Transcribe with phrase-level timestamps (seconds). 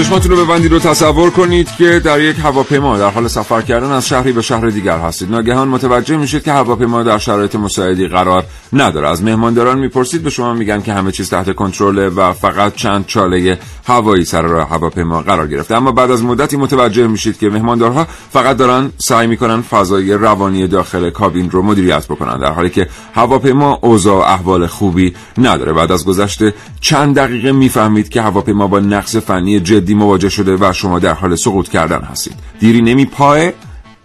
[0.00, 4.08] چشماتون رو ببندید و تصور کنید که در یک هواپیما در حال سفر کردن از
[4.08, 5.30] شهری به شهر دیگر هستید.
[5.30, 9.08] ناگهان متوجه میشید که هواپیما در شرایط مساعدی قرار نداره.
[9.08, 13.58] از مهمانداران می‌پرسید به شما میگن که همه چیز تحت کنترل و فقط چند چاله
[13.86, 15.76] هوایی سر راه هواپیما قرار گرفته.
[15.76, 21.10] اما بعد از مدتی متوجه میشید که مهماندارها فقط دارن سعی می‌کنن فضای روانی داخل
[21.10, 25.72] کابین رو مدیریت بکنن در حالی که هواپیما اوضاع احوال خوبی نداره.
[25.72, 26.42] بعد از گذشت
[26.80, 31.36] چند دقیقه می‌فهمید که هواپیما با نقص فنی جدی مواجه شده و شما در حال
[31.36, 32.34] سقوط کردن هستید.
[32.60, 33.52] دیری نمی پای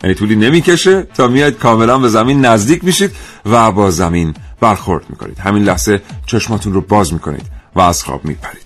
[0.04, 3.12] یعنی طولی نمی‌کشه تا میاد کاملا به زمین نزدیک میشید
[3.46, 5.40] و با زمین برخورد می‌کنید.
[5.40, 8.66] همین لحظه چشماتون رو باز می‌کنید و از خواب میپرید.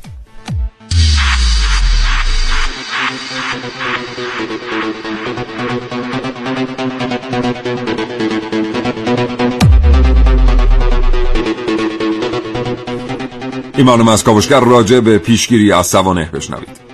[13.77, 16.88] این معلوم از کاوشگر راجع به پیشگیری از سوانه بشنوید.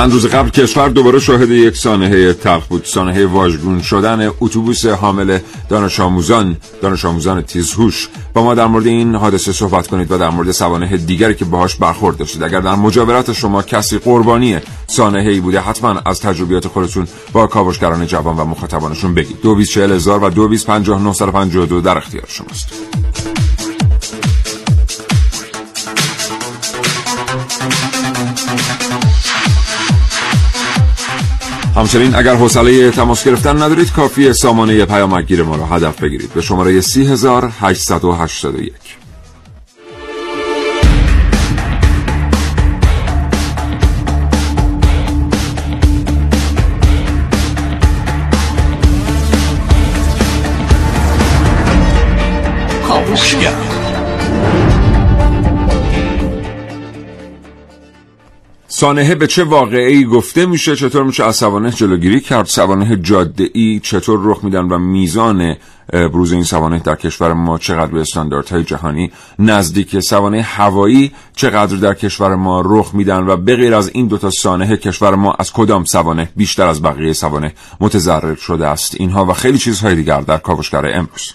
[0.00, 2.84] چند روز قبل کشور دوباره شاهد یک سانحه تلخ بود.
[2.84, 8.08] سانحه واژگون شدن اتوبوس حامل دانش آموزان دانش آموزان تیزهوش.
[8.34, 11.76] با ما در مورد این حادثه صحبت کنید و در مورد سوانح دیگری که باهاش
[11.76, 12.42] برخورد داشتید.
[12.42, 18.06] اگر در مجاورت شما کسی قربانی سانحه ای بوده حتما از تجربیات خودتون با کاوشگران
[18.06, 19.40] جوان و مخاطبانشون بگید.
[19.42, 22.68] دو هزار و دو دو در اختیار شماست.
[31.80, 36.34] همچنین اگر حوصله تماس گرفتن ندارید کافی سامانه پیامگیر ما را هدف بگیرید.
[36.34, 38.72] به شماره 3881
[58.80, 63.80] سانحه به چه واقعی گفته میشه؟ چطور میشه از سوانه جلوگیری کرد؟ سوانه جاده ای
[63.82, 65.56] چطور رخ میدن و میزان
[65.92, 71.94] بروز این سوانه در کشور ما چقدر به استانداردهای جهانی نزدیک سوانه هوایی چقدر در
[71.94, 76.28] کشور ما رخ میدن و بغیر از این دوتا سانحه کشور ما از کدام سوانه
[76.36, 81.34] بیشتر از بقیه سوانه متضرر شده است؟ اینها و خیلی چیزهای دیگر در کاوشگر امروز.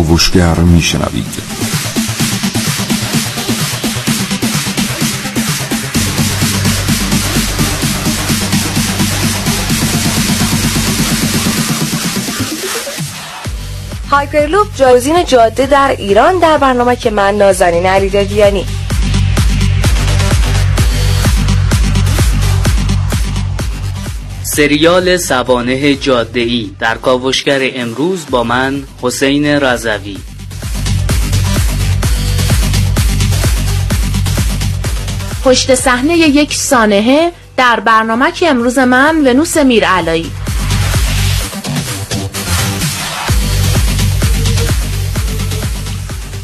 [0.00, 1.42] کاوشگر میشنوید.
[14.10, 18.66] هایپرلوپ جایزین جاده در ایران در برنامه که من نازنین علیدادیانی
[24.52, 25.98] سریال سوانه
[26.34, 30.16] ای در کاوشگر امروز با من حسین رضوی.
[35.44, 40.30] پشت صحنه یک سانحه در برنامه که امروز من ونوس میرعلایی.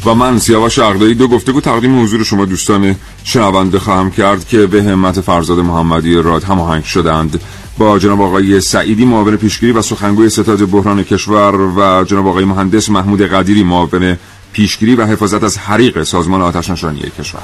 [0.05, 4.83] و من سیاوش عقدایی دو گفتگو تقدیم حضور شما دوستان شنونده خواهم کرد که به
[4.83, 7.39] همت فرزاد محمدی راد هماهنگ شدند
[7.77, 12.89] با جناب آقای سعیدی معاون پیشگیری و سخنگوی ستاد بحران کشور و جناب آقای مهندس
[12.89, 14.17] محمود قدیری معاون
[14.53, 17.41] پیشگیری و حفاظت از حریق سازمان آتش نشانی کشور.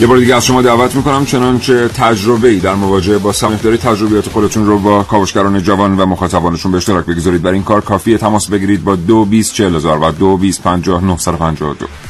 [0.00, 3.62] یه بار دیگه از شما دعوت می‌کنم چنان که تجربه ای در مواجهه با سمیخ
[3.62, 7.42] دارید تجربیات خودتون رو با کاوشگران جوان و مخاطبانشون به اشتراک بگذارید.
[7.42, 12.05] برای این کار کافیه تماس بگیرید با 224000 و 22500952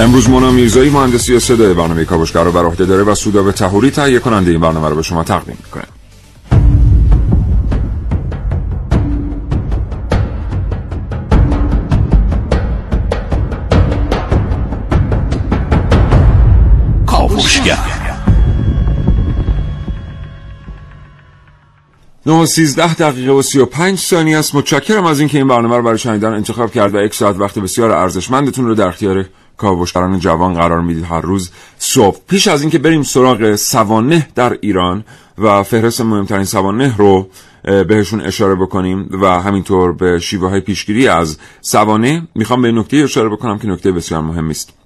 [0.00, 4.18] امروز مونا میرزایی مهندسی صدای برنامه کاوشگر رو بر عهده داره و سوداب تهوری تهیه
[4.18, 5.84] کننده این برنامه رو به شما تقدیم می‌کنه.
[17.06, 17.76] کاوشگر.
[22.26, 24.54] 9 13 دقیقه و 35 ثانیه است.
[24.54, 27.90] متشکرم از اینکه این برنامه رو برای شنیدن انتخاب کرد و یک ساعت وقت بسیار
[27.90, 29.24] ارزشمندتون رو در اختیار
[29.60, 32.18] کاوشگران جوان قرار می‌دید هر روز صبح.
[32.28, 35.04] پیش از اینکه بریم سراغ سوانه در ایران
[35.38, 37.28] و فهرست مهمترین سوانه رو
[37.62, 43.28] بهشون اشاره بکنیم و همینطور به شیوه های پیشگیری از سوانه می‌خوام به نکته اشاره
[43.28, 44.79] بکنم که نکته بسیار مهم است.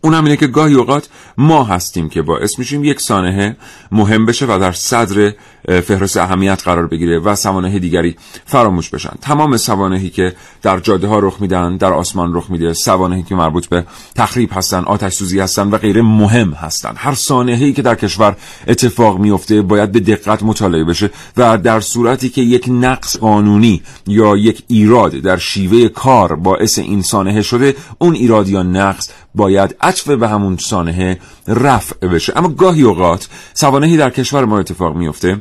[0.00, 1.08] اون هم اینه که گاهی اوقات
[1.38, 3.56] ما هستیم که باعث میشیم یک سانحه
[3.92, 5.32] مهم بشه و در صدر
[5.68, 8.16] فهرست اهمیت قرار بگیره و سوانه دیگری
[8.46, 9.12] فراموش بشن.
[9.20, 13.66] تمام سوانهی که در جاده ها رخ میدن در آسمان رخ میده سوانهی که مربوط
[13.66, 16.92] به تخریب هستن آتش سوزی هستن و غیره مهم هستن.
[16.96, 18.36] هر سانحه‌ای که در کشور
[18.68, 24.36] اتفاق میفته باید به دقت مطالعه بشه و در صورتی که یک نقص قانونی یا
[24.36, 30.08] یک ایراد در شیوه کار باعث این سانحه شده اون ایراد یا نقص باید عطف
[30.08, 32.32] به همون سانحه رفع بشه.
[32.36, 35.40] اما گاهی اوقات سوانهی در کشور ما اتفاق میفته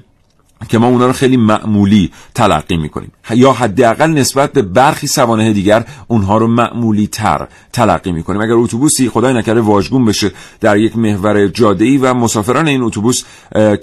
[0.70, 3.12] که ما اونا رو خیلی معمولی تلقی می‌کنیم.
[3.36, 8.42] یا حداقل نسبت به برخی سوانه دیگر اونها رو معمولی تر تلقی می‌کنیم.
[8.42, 13.24] اگر اتوبوسی خدای نکرده واژگون بشه در یک محور جاده و مسافران این اتوبوس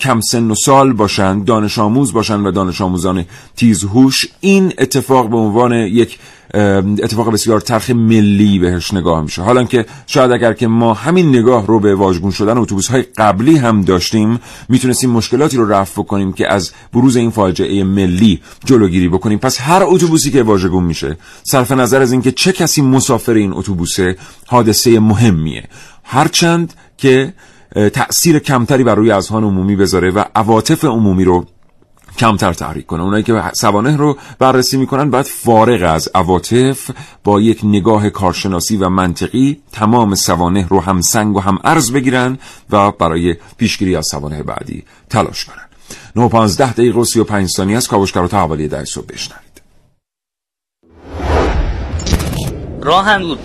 [0.00, 3.25] کم سن و سال باشند دانش آموز باشند و دانش آموزان
[3.56, 6.19] تیزهوش این اتفاق به عنوان یک
[6.56, 9.43] اتفاق بسیار ترخ ملی بهش نگاه میشه.
[9.43, 13.56] حالا که شاید اگر که ما همین نگاه رو به واژگون شدن اتوبوس های قبلی
[13.56, 19.38] هم داشتیم می‌تونستیم مشکلاتی رو رفع کنیم که از بروز این فاجعه ملی جلوگیری بکنیم.
[19.38, 24.17] پس هر اتوبوسی که واژگون میشه صرف نظر از اینکه چه کسی مسافر این اتوبوسه
[24.47, 25.64] حادثه مهمیه.
[26.05, 27.32] هرچند که
[27.93, 31.47] تأثیر کمتری بر روی اذهان عمومی بذاره و عواطف عمومی رو
[32.17, 33.03] کمتر تحریک کنه.
[33.03, 36.91] اونایی که سوانه رو بررسی می‌کنن باید فارغ از عواطف
[37.25, 42.39] با یک نگاه کارشناسی و منطقی تمام سوانه رو هم سنگ و هم ارز بگیرن
[42.71, 45.67] و برای پیشگیری از سوانه بعدی تلاش کنن.
[46.17, 49.47] 9 15 دقیقه و 35 ثانیه از کاوشگر تا حوالی ده صبح بشنوید.
[52.83, 53.39] راه بود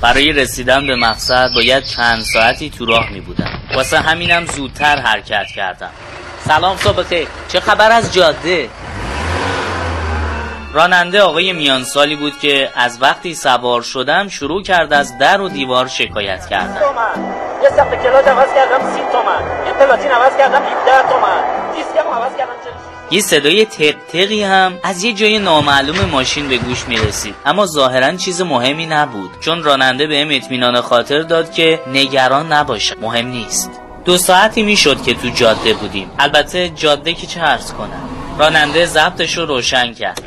[0.00, 5.46] برای رسیدن به مقصد باید چند ساعتی تو راه می بودم واسه همینم زودتر حرکت
[5.56, 5.90] کردم.
[6.50, 8.68] سلام صبح چه خبر از جاده؟
[10.72, 15.86] راننده آقای میانسالی بود که از وقتی سوار شدم شروع کرد از در و دیوار
[15.88, 16.80] شکایت کردن.
[17.62, 19.66] یه سخت کلاج عوض کردم سی تومن.
[19.66, 21.72] یه پلاتین عوض کردم 17 تومن.
[21.74, 22.52] دیسکم عوض کردم
[23.10, 28.16] یه صدای تق هم از یه جای نامعلوم ماشین به گوش می رسید اما ظاهرا
[28.16, 33.89] چیز مهمی نبود چون راننده بهم اطمینان خاطر داد که نگران نباشه مهم نیست.
[34.04, 36.10] دو ساعتی می‌شد که تو جاده بودیم.
[36.18, 38.08] البته جاده که چه عرض کنم.
[38.38, 40.22] راننده ضبطش رو روشن کرد.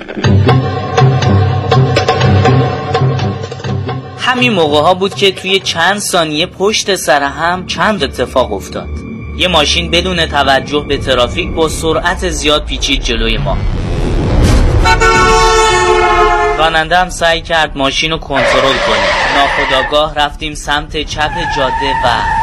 [4.19, 8.89] همین موقع ها بود که توی چند ثانیه پشت سر هم چند اتفاق افتاد.
[9.37, 13.57] یه ماشین بدون توجه به ترافیک با سرعت زیاد پیچید جلوی ما.
[16.57, 19.07] راننده هم سعی کرد ماشین رو کنترل کنه.
[19.35, 22.43] ناخداگاه رفتیم سمت چپ جاده و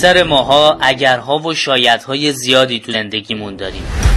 [0.00, 4.09] اکثر ماها اگرها و شایدهای زیادی تو زندگیمون داریم.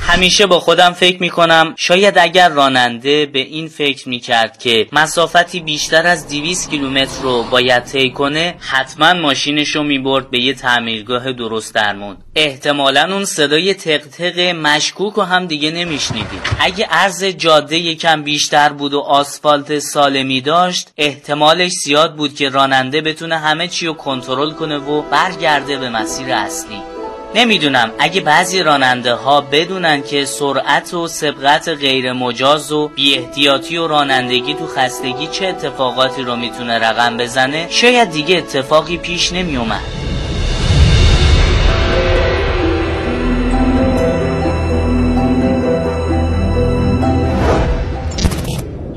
[0.00, 6.06] همیشه با خودم فکر می‌کنم شاید اگر راننده به این فکر می‌کرد که مسافتی بیشتر
[6.06, 11.74] از 200 کیلومتر رو باید طی کنه حتما ماشینش رو می‌برد به یه تعمیرگاه درست
[11.74, 12.16] درمون.
[12.36, 16.40] احتمالا اون صدای تق مشکوک و هم دیگه نمیشنیدیم.
[16.60, 23.00] اگه عرض جاده یکم بیشتر بود و آسفالت سالمی داشت احتمالش زیاد بود که راننده
[23.00, 26.99] بتونه همه چی رو کنترل کنه و برگرده به مسیر اصلی.
[27.34, 27.90] نمی‌دونم.
[27.98, 33.86] اگه بعضی راننده ها بدونن که سرعت و سبقت غیر مجاز و بی احتیاطی و
[33.86, 39.99] رانندگی تو خستگی چه اتفاقاتی رو می‌تونه رقم بزنه شاید دیگه اتفاقی پیش نمیومد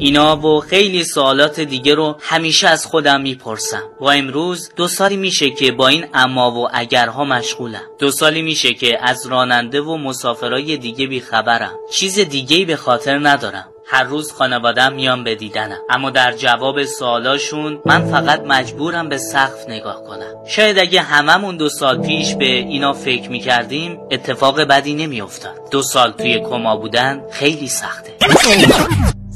[0.04, 3.84] اینا و خیلی سوالات دیگه رو همیشه از خودم می‌پرسم.
[4.00, 7.82] و امروز دو سالی میشه که با این اما و اگرها مشغولم.
[8.00, 11.74] دو سالی میشه که از راننده و مسافرای دیگه بیخبرم.
[11.92, 13.66] چیز دیگه به خاطر ندارم.
[13.88, 15.80] هر روز خانوادم میان به دیدنم.
[15.90, 20.46] اما در جواب سوالاشون من فقط مجبورم به سقف نگاه کنم.
[20.48, 25.70] شاید اگه هممون دو سال پیش به اینا فکر می‌کردیم اتفاق بدی نمیافتاد.
[25.72, 28.14] دو سال توی کما بودن خیلی سخته.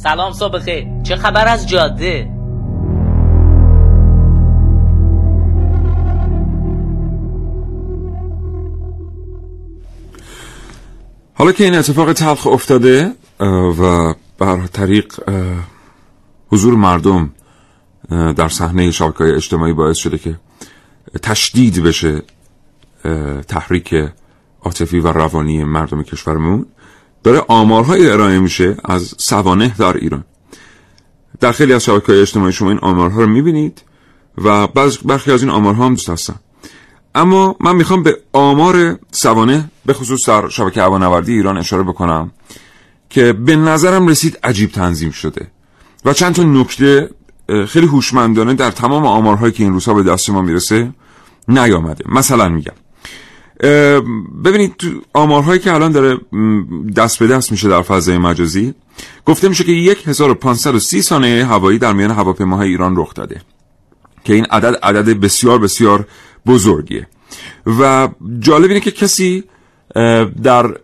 [0.08, 0.88] سلام صبح خیر.
[1.04, 2.30] چه خبر از جاده؟
[11.34, 13.12] حالا که این اتفاق تلخ افتاده
[13.80, 15.14] و بر طریق
[16.52, 17.34] حضور مردم
[18.10, 20.40] در صحنه شبکه اجتماعی باعث شده که
[21.22, 22.22] تشدید بشه
[23.48, 23.96] تحریک
[24.62, 26.66] عاطفی و روانی مردم کشورمون.
[27.24, 30.24] داره آمارهای ارائه میشه از سوانه در ایران.
[31.40, 33.82] در خیلی از شبکه های اجتماعی شما این آمارها رو می‌بینید
[34.38, 34.68] و
[35.06, 36.40] برخی از این آمارها هم دوست هستم
[37.16, 42.32] اما من می‌خوام به آمار سوانه به خصوص در شبکه هوانوردی ایران اشاره بکنم
[43.10, 45.48] که به نظرم رسید عجیب تنظیم شده
[46.06, 47.10] و چند تا نکته
[47.68, 50.94] خیلی هوشمندانه در تمام آمارهایی که این روزها به دست ما می‌رسه
[51.48, 52.04] نیامده.
[52.10, 52.74] مثلا میگم
[54.44, 56.18] ببینید تو آمارهایی که الان داره
[56.96, 58.74] دست به دست میشه در فضای مجازی
[59.26, 63.42] گفته میشه که 1530 ثانیه هوایی در میان هواپیماهای ایران رخ داده
[64.24, 66.08] که این عدد عدد بسیار بسیار
[66.46, 67.08] بزرگیه.
[67.80, 68.10] و
[68.40, 69.44] جالب اینه که کسی
[70.44, 70.78] در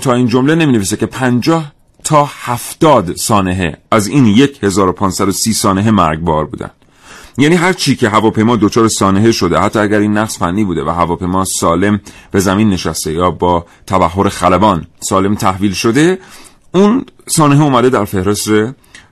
[0.00, 1.72] تا این جمله نمی نویسه که 50
[2.04, 4.26] تا 70 سانحه از این
[4.62, 6.70] 1530 سانحه مرگبار بودن.
[7.38, 10.88] یعنی هر چی که هواپیما دچار سانحه شده حتی اگر این نقص فنی بوده و
[10.88, 12.00] هواپیما سالم
[12.30, 16.18] به زمین نشسته یا با تبخور خلبان سالم تحویل شده
[16.74, 18.50] اون سانحه اومده در فهرست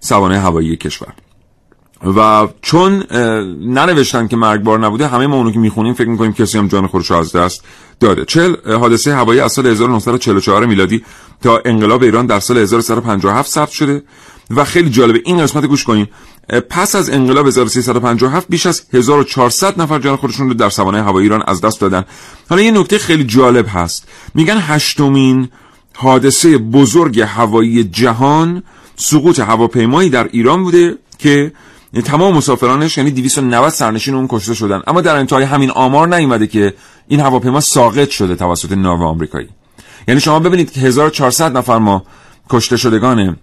[0.00, 1.12] سوانه هوایی کشور.
[2.16, 3.04] و چون
[3.60, 7.10] ننوشتن که مرگبار نبوده همه ما اونو که می‌خونیم فکر می‌کنیم کسی هم جان خودش
[7.10, 7.64] از دست
[8.00, 8.24] داده.
[8.24, 11.04] چل حادثه هوایی از سال 1944 میلادی
[11.42, 14.02] تا انقلاب ایران در سال 1357 ثبت شده.
[14.50, 15.20] و خیلی جالبه.
[15.24, 16.06] این قسمت گوش کنین.
[16.70, 21.42] پس از انقلاب 1357 بیش از 1400 نفر جان خودشون رو در سوانه هوایی ایران
[21.46, 22.04] از دست دادن.
[22.50, 24.08] حالا یه نکته خیلی جالب هست.
[24.34, 25.48] میگن هشتمین
[25.96, 28.62] حادثه بزرگ هوایی جهان
[28.96, 31.52] سقوط هواپیمایی در ایران بوده که
[32.04, 34.82] تمام مسافرانش یعنی 290 سرنشین اون کشته شدن.
[34.86, 36.74] اما در انتهای همین آمار نیومده که
[37.08, 39.48] این هواپیما ساقط شده توسط ناو آمریکایی.
[40.08, 42.02] یعنی شما ببینید که 1400 نفر ما
[42.50, 43.36] کشته شدگان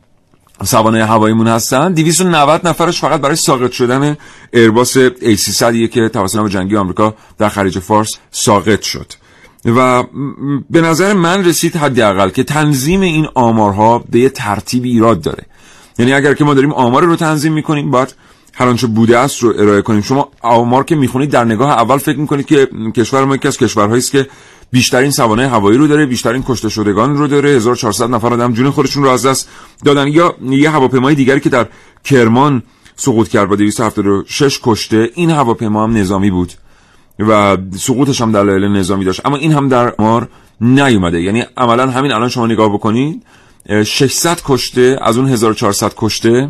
[0.63, 1.93] سوانه هواییمون هستن.
[1.93, 4.17] 290 نفرش فقط برای ساقط شدن
[4.53, 9.05] ایرباس A300 که توسط ناو جنگی آمریکا در خلیج فارس ساقط شد.
[9.65, 10.03] و
[10.69, 15.45] به نظر من رسید حداقل که تنظیم این آمارها به یه ترتیبی ایراد داره.
[15.99, 18.15] یعنی اگر که ما داریم آمار رو تنظیم می‌کنیم باید
[18.53, 20.01] هر آنچه بوده است رو ارائه کنیم.
[20.01, 23.99] شما آمار که می‌خونید در نگاه اول فکر می‌کنید که کشور ما یکی از کشورهایی
[23.99, 24.27] است که
[24.71, 27.49] بیشترین سوانه هوایی رو داره بیشترین کشته شدگان رو داره.
[27.49, 29.49] 1400 نفر آدم جون خودشون رو از دست
[29.85, 30.07] دادن.
[30.07, 31.67] یا یه هواپیمای دیگری که در
[32.03, 32.63] کرمان
[32.95, 36.53] سقوط کرد با 276 کشته این هواپیما هم نظامی بود
[37.19, 39.25] و سقوطش هم دلایل نظامی داشت.
[39.25, 40.27] اما این هم در مار
[40.61, 41.21] نیومده.
[41.21, 43.23] یعنی عملا همین الان شما نگاه بکنید
[43.85, 46.49] 600 کشته از اون 1400 کشته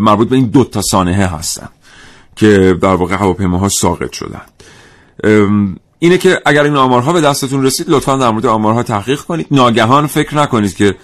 [0.00, 1.68] مربوط به این دو تا سانحه هستن
[2.36, 4.42] که در واقع هواپیماها ساقط شدن.
[6.02, 9.46] اینه که اگر این آمارها به دستتون رسید لطفا در مورد آمارها تحقیق کنید.
[9.50, 10.94] ناگهان فکر نکنید که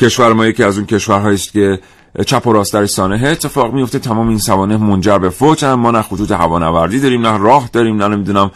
[0.00, 1.80] کشور ما یکی از اون کشورهایی است که
[2.26, 3.28] چپ و راست در سانحه.
[3.28, 5.80] اتفاق میفته تمام این سوانه منجر به فوت هم.
[5.80, 8.50] ما نه خطوط هوانوردی داریم نه راه داریم نه نمی‌دونم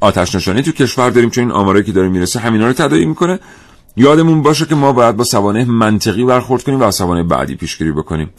[0.00, 1.30] آتش نشانی تو کشور داریم.
[1.30, 3.38] چون این آمارایی که داره می‌رسه همینا رو تداعی می‌کنه.
[3.96, 7.92] یادمون باشه که ما باید با سوانه منطقی برخورد کنیم و از سوانه بعدی پیشگیری
[7.92, 8.30] بکنیم.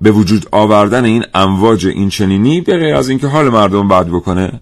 [0.00, 4.60] به وجود آوردن این امواج این چنینی به غیر از اینکه حال مردم بد بکنه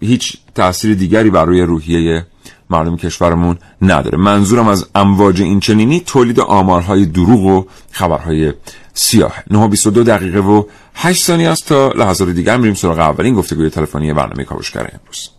[0.00, 2.26] هیچ تاثیر دیگری بر روی روحیه
[2.70, 4.18] مردم کشورمون نداره.
[4.18, 8.52] منظورم از امواج این چنینی تولید آمارهای دروغ و خبرهای
[8.94, 9.34] سیاه.
[9.50, 10.64] 922 دقیقه و
[10.94, 15.30] 8 ثانیه است تا لحظات دیگر میریم سراغ اولین گفتگوی تلفنی برنامه کاوشگر امروز.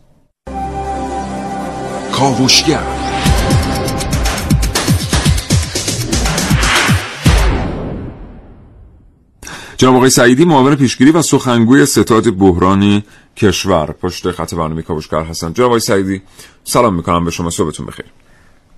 [2.11, 3.02] کاوشگر.
[9.77, 13.03] جناب آقای سعیدی معاون پیشگیری و سخنگوی ستاد بحرانی
[13.37, 13.85] کشور.
[13.85, 16.21] پشت خط برنامه کاوشگر هستن جناب آقای سعیدی
[16.63, 17.25] سلام می‌کنم.
[17.25, 18.05] به شما صبحتون بخیر.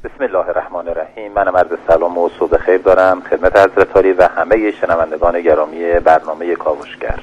[0.03, 1.31] بسم الله الرحمن الرحیم.
[1.35, 6.55] من عرض سلام و صبح خیر دارم خدمت حضرت عالی و همه شنوندگان گرامی برنامه
[6.55, 7.19] کاوشگر.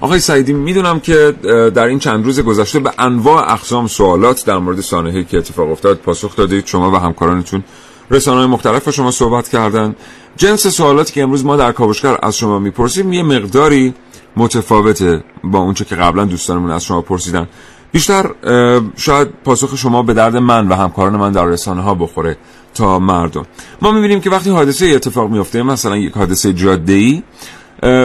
[0.00, 1.34] آقای سعیدی می‌دونم که
[1.74, 5.96] در این چند روز گذشته به انواع اقسام سوالات در مورد سانحه‌ای که اتفاق افتاد
[5.96, 6.66] پاسخ دادید.
[6.66, 7.64] شما و همکارانتون
[8.10, 9.96] رسانه‌های مختلف با شما صحبت کردن.
[10.36, 13.94] جنس سوالاتی که امروز ما در کاوشگر از شما می‌پرسیم یه مقداری
[14.36, 17.48] متفاوته با اونچه که قبلا دوستانمون از شما پرسیدن.
[17.92, 18.30] بیشتر
[18.96, 22.36] شاید پاسخ شما به درد من و همکاران من در رسانه ها بخوره
[22.74, 23.46] تا مردم.
[23.82, 27.22] ما می‌بینیم که وقتی حادثه اتفاق میفته مثلا یک حادثه جاده ای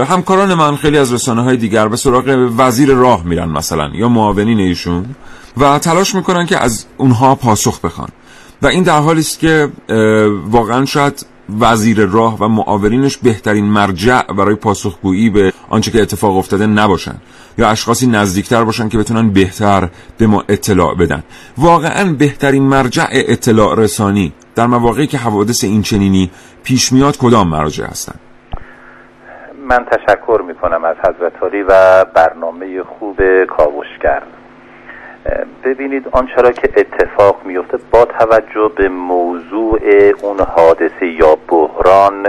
[0.06, 4.60] همکاران من خیلی از رسانه های دیگر به سراغ وزیر راه میرن مثلا یا معاونین
[4.60, 5.06] ایشون
[5.58, 8.10] و تلاش می‌کنن که از اونها پاسخ بخوان.
[8.62, 9.70] و این در حالی است که
[10.50, 11.26] واقعا شاید
[11.60, 17.16] وزیر راه و معاونینش بهترین مرجع برای پاسخگویی به آنچه که اتفاق افتاده نباشن
[17.58, 21.24] یا اشخاصی نزدیکتر باشن که بتونن بهتر به ما اطلاع بدن.
[21.58, 26.32] واقعا بهترین مرجع اطلاع رسانی در مواقعی که حوادث این چنینی
[26.64, 28.16] پیش میاد کدام مراجع هستن؟
[29.70, 31.34] من تشکر می کنم از حضرت
[31.68, 34.24] و برنامه خوب کاوشگر.
[35.64, 37.78] ببینید آنچه را که اتفاق میفته.
[37.92, 39.80] با توجه به موضوع
[40.22, 42.28] اون حادثه یا بحران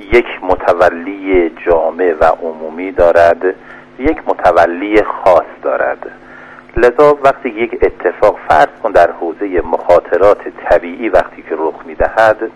[0.00, 3.54] یک متولی جامع و عمومی دارد
[3.98, 6.10] یک متولی خاص دارد.
[6.76, 12.50] لذا وقتی یک اتفاق فرض کن در حوزه مخاطرات طبیعی وقتی که رخ می‌دهد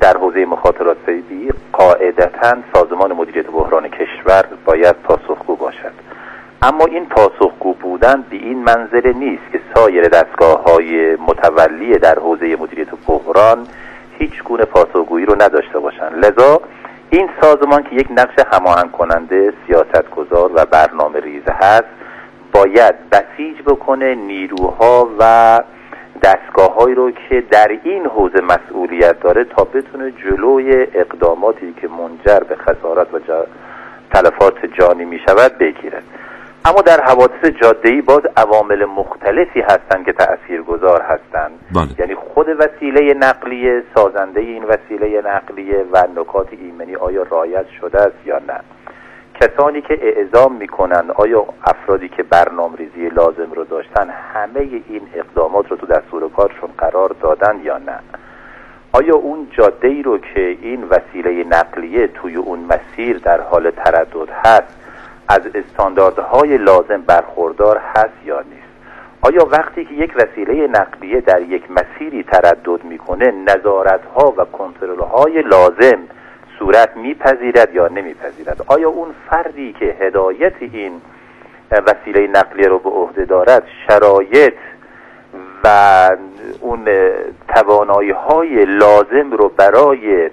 [0.00, 5.92] در حوزه مخاطرات طبیعی قاعدتا سازمان مدیریت بحران کشور باید پاسخگو باشد.
[6.62, 12.56] اما این پاسخگو بودن به این منظره نیست که سایر دستگاه های متولی در حوزه
[12.56, 13.66] مدیریت بحران
[14.18, 16.60] هیچ گونه پاسخگویی رو نداشته باشند لذا
[17.10, 21.88] این سازمان که یک نقش هماهنگ کننده سیاستگزار و برنامه ریزه هست
[22.52, 25.60] باید بسیج بکنه نیروها و
[26.22, 32.56] دستگاه رو که در این حوزه مسئولیت داره تا بتونه جلوی اقداماتی که منجر به
[32.56, 33.18] خسارت و
[34.10, 36.02] تلفات جانی می شود بگیرد.
[36.66, 41.50] اما در حوادث جاده ای باز عوامل مختلفی هستند که تأثیر گذار هستند.
[41.74, 41.88] بله.
[41.98, 48.26] یعنی خود وسیله نقلیه سازنده این وسیله نقلیه و نکات ایمنی آیا رایت شده است
[48.26, 48.60] یا نه.
[49.40, 55.70] کسانی که اعزام می‌کنند آیا افرادی که برنامه ریزی لازم رو داشتن همه این اقدامات
[55.70, 57.98] رو تو دستور کارشون قرار دادن یا نه؟
[58.92, 64.28] آیا اون جاده ای رو که این وسیله نقلیه توی اون مسیر در حال تردد
[64.44, 64.85] هست
[65.28, 68.66] از استانداردهای لازم برخوردار هست یا نیست؟
[69.22, 75.00] آیا وقتی که یک وسیله نقلیه در یک مسیری تردد می‌کنه نظارت ها و کنترل
[75.00, 75.98] های لازم
[76.58, 81.00] صورت میپذیرد یا نمیپذیرد؟ آیا اون فردی که هدایت این
[81.70, 84.54] وسیله نقلیه رو به عهده دارد شرایط
[85.64, 85.68] و
[86.60, 86.88] اون
[87.48, 90.30] توانایی های لازم رو برای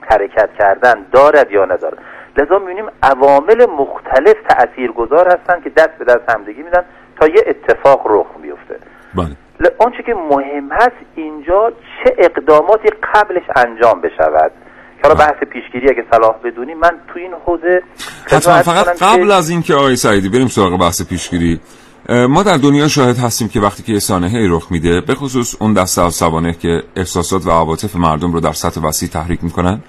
[0.00, 1.98] حرکت کردن دارد یا ندارد؟
[2.38, 6.84] لذا می‌بینیم عوامل مختلف تاثیرگذار هستن که دست به دست همدیگی میدن
[7.20, 8.76] تا یه اتفاق رخ میفته
[9.14, 9.36] بله.
[9.78, 14.52] آنچه که مهم هست اینجا چه اقداماتی قبلش انجام بشود؟
[15.02, 17.82] که حالا بحث پیشگیری اگه صلاح بدونی من تو این حوزه
[18.26, 21.60] حتما فقط قبل از اینکه آقای سعیدی بریم سراغ بحث پیشگیری
[22.08, 26.02] ما در دنیا شاهد هستیم که وقتی که سانحه رخ میده به خصوص اون دسته
[26.02, 29.80] از سوانه که احساسات و عواطف مردم رو در سطح وسیع تحریک می‌کنن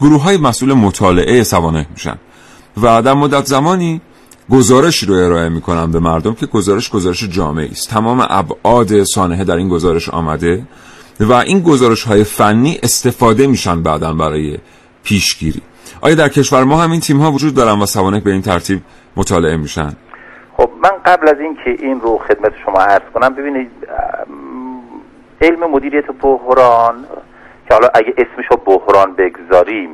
[0.00, 2.16] گروه های مسئول مطالعه سوانه میشن.
[2.82, 4.00] و در مدت زمانی
[4.50, 7.90] گزارشی رو ارائه می‌کنن به مردم که گزارش گزارش جامعی است.
[7.90, 10.62] تمام ابعاد سانحه در این گزارش آمده
[11.20, 14.58] و این گزارش های فنی استفاده میشن بعدا برای
[15.04, 15.62] پیشگیری.
[16.00, 18.80] آیا در کشور ما همین تیم ها وجود دارن و سوانح به این ترتیب
[19.16, 19.92] مطالعه میشن؟
[20.56, 23.70] خب من قبل از اینکه این رو خدمت شما عرض کنم ببینید
[25.40, 26.94] علم مدیریت بحران
[27.70, 29.90] که حالا اگه اسمشو بحران بگذاریم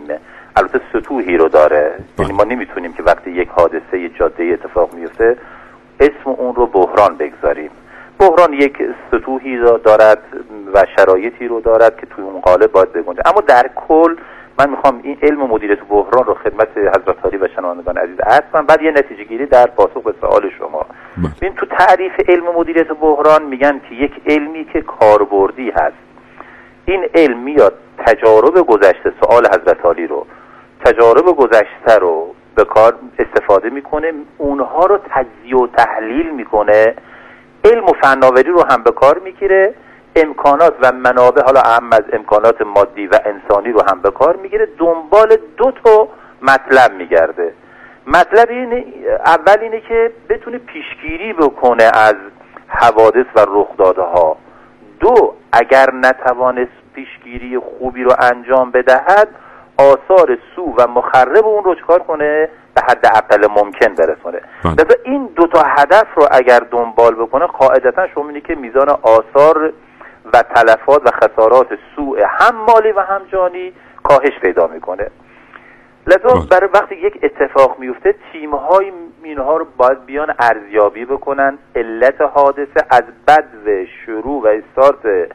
[0.56, 1.94] البته سطوحی رو داره.
[2.18, 5.36] یعنی ما نمی‌تونیم که وقتی یک حادثه جاده اتفاق میفته
[6.00, 7.70] اسم اون رو بحران بگذاریم.
[8.18, 8.76] بحران یک
[9.10, 10.22] سطوحی رو دارد
[10.74, 14.16] و شرایطی رو دارد که توی اون قالب باید بگنجه اما در کل
[14.58, 18.66] من می‌خوام این علم مدیریت بحران رو خدمت حضرت عالی و شنوندگان عزیز عرض کنم.
[18.66, 20.86] بعد یه نتیجه گیری در پاسخ به سوال شما.
[21.40, 26.05] ببین تو تعریف علم مدیریت بحران میگن که یک علمی که کاربردی هست.
[26.86, 27.74] این علم میاد
[28.06, 30.26] تجارب گذشته سوال حضرت عالی رو.
[30.84, 36.94] تجارب گذشته رو به کار استفاده می‌کنه اونها رو تجزیه و تحلیل می‌کنه.
[37.64, 39.74] علم و فناوری رو هم به کار می‌گیره.
[40.16, 44.68] امکانات و منابع حالا اهم از امکانات مادی و انسانی رو هم به کار می‌گیره.
[44.78, 46.08] دنبال دو تا
[46.42, 47.54] مطلب میگرده.
[48.06, 48.94] مطلب این
[49.26, 52.14] اول اینه که بتونه پیشگیری بکنه از
[52.68, 54.36] حوادث و رخدادها
[55.00, 59.28] دو اگر نتوانست پیشگیری خوبی رو انجام بدهد
[59.78, 64.40] آثار سو و مخرب اون رو چکار کنه؟ به حد اقل ممکن برسونه.
[64.64, 64.72] بله.
[64.72, 69.72] لذا این دو تا هدف رو اگر دنبال بکنه قاعدتا شما که میزان آثار
[70.32, 75.10] و تلفات و خسارات سوء هم مالی و هم جانی کاهش پیدا می‌کنه.
[76.06, 76.46] لذا بله.
[76.50, 78.92] برای وقتی یک اتفاق میفته تیم های
[79.22, 85.28] اینها رو باید بیان ارزیابی بکنن علت حادثه از بد و شروع و استارت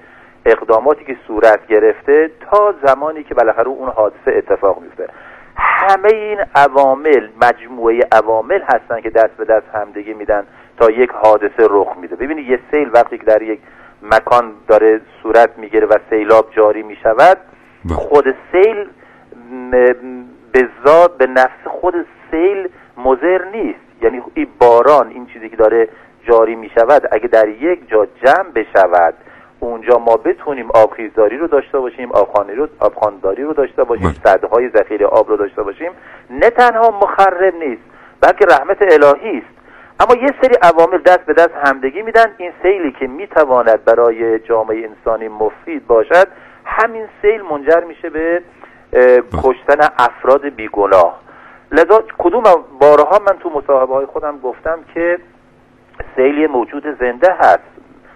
[0.45, 5.07] اقداماتی که صورت گرفته تا زمانی که بالاخره اون حادثه اتفاق میفته
[5.55, 10.43] همه این عوامل مجموعه عوامل هستن که دست به دست همدیگه میدن
[10.77, 13.59] تا یک حادثه رخ میده ببینید یه سیل وقتی که در یک
[14.01, 17.37] مکان داره صورت می‌گیره و سیلاب جاری می‌شود
[17.85, 17.95] بله.
[17.95, 18.87] خود سیل
[20.51, 21.95] به ذات به نفس خود
[22.31, 23.79] سیل مضر نیست.
[24.01, 25.89] یعنی این باران این چیزی که داره
[26.23, 29.13] جاری می شود اگه در یک جا جمع بشود
[29.59, 34.33] اونجا ما بتونیم آبخیزداری رو داشته باشیم آبخانی رو آبخانداری رو داشته باشیم بله.
[34.37, 35.91] سدهای ذخیره آب رو داشته باشیم.
[36.29, 37.81] نه تنها مخرب نیست
[38.21, 39.61] بلکه رحمت الهی است.
[39.99, 42.25] اما یه سری عوامل دست به دست همدگی میدن.
[42.37, 46.27] این سیلی که می‌تواند برای جامعه انسانی مفید باشد
[46.65, 48.41] همین سیل منجر میشه به
[49.43, 51.19] کشتن افراد بیگناه.
[51.71, 52.43] لذا کدوم
[52.79, 55.19] بارها من تو مصاحبه های خودم گفتم که
[56.15, 57.71] سیل یه موجود زنده هست.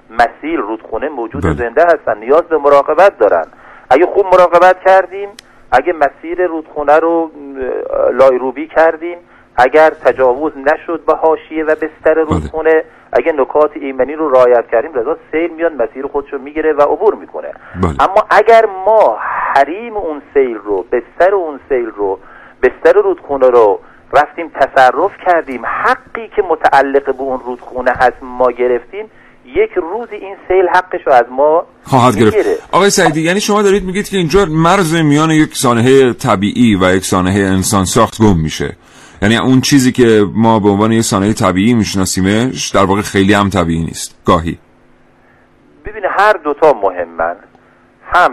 [0.10, 1.54] مسیل رودخونه موجود بله.
[1.54, 3.46] زنده هستن نیاز به مراقبت دارن.
[3.90, 5.30] اگه خوب مراقبت کردیم
[5.72, 7.32] اگه مسیر رودخونه رو
[8.14, 9.18] لایروبی کردیم
[9.58, 15.18] اگر تجاوز نشد به حاشیه و بستر رودخونه اگه نکات ایمنی رو رعایت کردیم رضا
[15.32, 17.48] سیل میاد مسیر خودش رو می‌گیره و عبور می‌کنه
[17.82, 17.96] بله.
[18.00, 19.18] اما اگر ما
[19.56, 22.20] حریم اون سیل رو بستر اون سیل رو
[22.64, 23.80] بستر رودخونه رو
[24.14, 29.06] رفتیم تصرف کردیم حقی که متعلق به اون رودخونه هست ما گرفتیم
[29.46, 32.18] یک روزی این سیل حقش رو از ما خواهد.
[32.18, 36.96] گرفت آقای سعیدی یعنی شما دارید میگید که اینجا مرز میان یک سانحه طبیعی و
[36.96, 38.76] یک سانحه انسان ساخت گم میشه
[39.22, 43.50] یعنی اون چیزی که ما به عنوان یک سانحه طبیعی میشناسیمش در واقع خیلی هم
[43.50, 44.22] طبیعی نیست.
[44.26, 44.58] گاهی.
[45.86, 47.36] ببین هر دوتا مهمن.
[48.14, 48.32] هم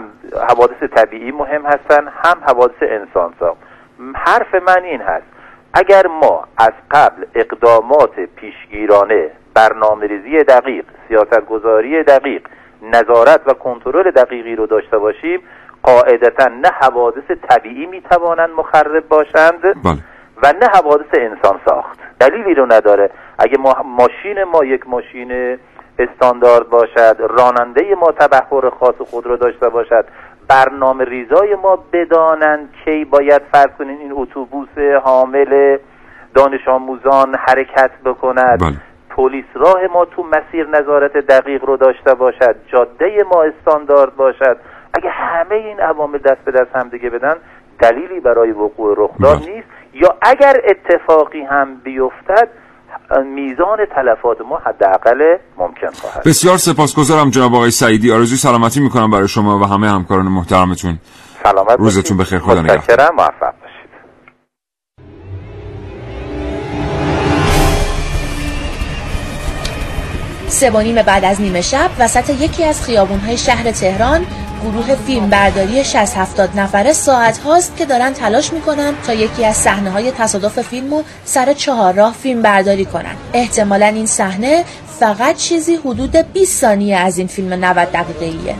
[0.49, 3.57] حوادث طبیعی مهم هستن هم حوادث انسان ساخت
[4.15, 5.25] حرف من این هست.
[5.73, 12.47] اگر ما از قبل اقدامات پیشگیرانه برنامه ریزی دقیق سیاست گذاری دقیق
[12.81, 15.39] نظارت و کنترل دقیقی رو داشته باشیم
[15.83, 19.61] قاعدتا نه حوادث طبیعی می‌توانند مخرب باشند.
[19.61, 19.97] بله.
[20.43, 21.99] و نه حوادث انسان ساخت.
[22.19, 23.09] دلیلی رو نداره.
[23.37, 25.57] اگه ما ماشین ما یک ماشین
[25.99, 30.05] استاندارد باشد راننده ما تبخور خاص خود رو داشته باشد
[30.47, 35.77] برنامه ریزای ما بدانند کی باید فرض کنین این اتوبوس حامل
[36.35, 38.59] دانش آموزان حرکت بکند.
[38.59, 38.73] بله.
[39.09, 44.57] پلیس راه ما تو مسیر نظارت دقیق رو داشته باشد جاده ما استاندارد باشد.
[44.93, 47.35] اگه همه این عوامل دست به دست هم دیگه بدن
[47.79, 49.55] دلیلی برای وقوع رخداد بله.
[49.55, 49.67] نیست.
[49.93, 52.49] یا اگر اتفاقی هم بیفتد
[53.35, 59.27] میزان تلفات ما حداقل ممکن خواهد بسیار سپاسگزارم جناب آقای سعیدی آرزوی سلامتی می‌کنم برای
[59.27, 60.99] شما و همه همکاران محترمتون
[61.43, 62.17] سلامت روزتون.
[62.17, 62.39] بخیر.
[62.39, 63.11] خدا نگهدار.
[63.11, 63.89] موفق باشید
[70.47, 74.25] سه بعد از نیمه شب وسط یکی از خیابونهای شهر تهران
[74.63, 79.55] گروه فیلم برداری 60 70 نفره ساعت هاست که دارن تلاش می‌کنن تا یکی از
[79.55, 83.15] صحنه های تصادف فیلمو سر چهار راه فیلم برداری کنن.
[83.33, 84.63] احتمالا این صحنه
[84.99, 88.55] فقط چیزی حدود 20 ثانیه از این فیلم 90 دقیقه ایه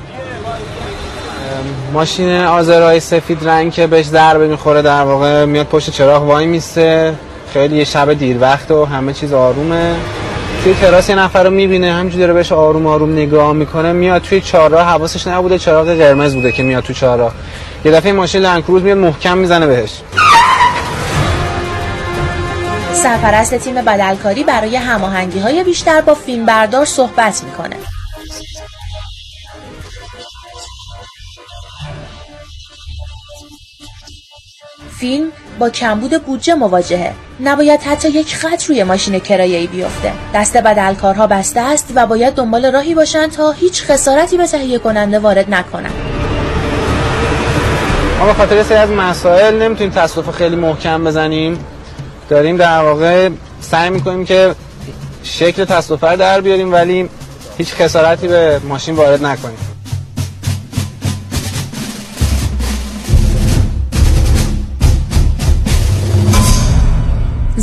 [1.94, 7.14] ماشین آزرای سفید رنگ که بهش ضربه می‌خوره در واقع میاد پشت چراغ وای میسته
[7.54, 9.96] خیلی یه شب دیر وقت و همه چیز آرومه.
[10.64, 14.42] توی تراس یه نفر رو می‌بینه همینجوری داره بهش آروم آروم نگاه می‌کنه میاد توی
[14.42, 17.34] چهارراه حواسش نبوده چراغ قرمز بوده که میاد تو چهارراه.
[17.86, 20.02] یه دفعه ماشین لنکروز میاد محکم می‌زنه بهش.
[22.94, 27.76] سرپرست تیم بدلکاری برای هماهنگی های بیشتر با فیلمبردار صحبت می‌کنه.
[35.04, 35.28] فیلم
[35.60, 37.14] با کمبود بودجه مواجهه.
[37.40, 40.14] نباید حتی یک خط روی ماشین کرایه‌ای بیفته.
[40.34, 45.20] دست بدلکارها بسته است و باید دنبال راهی باشند تا هیچ خسارتی به تهیه کننده
[45.20, 45.94] وارد نکنند.
[48.20, 51.66] ما به خاطر سری از مسائل نمی‌تونیم تصادف خیلی محکم بزنیم.
[52.30, 53.30] داریم در واقع
[53.62, 54.56] سعی می‌کنیم که
[55.24, 57.10] شکل تصادف رو در بیاریم ولی
[57.58, 59.73] هیچ خسارتی به ماشین وارد نکنیم.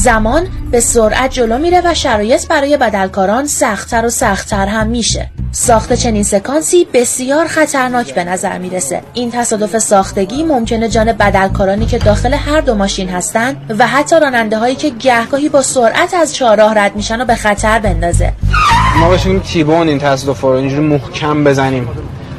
[0.03, 5.31] زمان به سرعت جلو میره و شرایط برای بدلکاران سختتر و سختتر هم میشه.
[5.53, 9.03] ساخت چنین سکانسی بسیار خطرناک به نظر می‌رسه.
[9.15, 14.59] این تصادف ساختگی ممکنه جان بدلکارانی که داخل هر دو ماشین هستند و حتی راننده
[14.59, 18.33] هایی که گهگاهی با سرعت از چهارراه رد میشن و به خطر بندازه.
[19.01, 20.49] ما باشیم تیبون این تصادف رو.
[20.49, 21.89] اینجوری محکم بزنیم.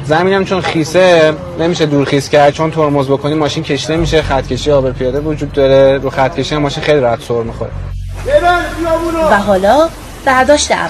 [0.06, 2.54] زمینم چون خیسه نمیشه دور خیس کرد.
[2.54, 5.98] چون ترمز بکنیم ماشین کشته میشه خط کشی آبر پیاده وجود داره.
[5.98, 7.72] رو خط کشی هم ماشین خیلی راحت سر می‌خوره.
[9.32, 9.90] و حالا
[10.26, 10.90] برداشت اول.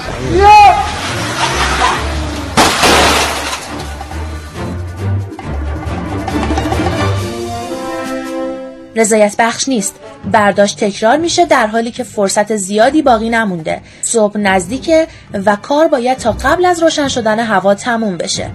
[8.95, 9.95] رضایت بخش نیست.
[10.32, 13.82] برداشت تکرار میشه در حالی که فرصت زیادی باقی نمونده.
[14.04, 15.08] صبح نزدیکه
[15.46, 18.52] و کار باید تا قبل از روشن شدن هوا تموم بشه.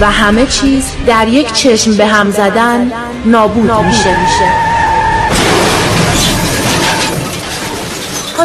[0.00, 2.92] و همه چیز در یک چشم به هم زدن
[3.24, 3.70] نابود.
[3.70, 4.22] میشه.
[4.22, 4.67] میشه.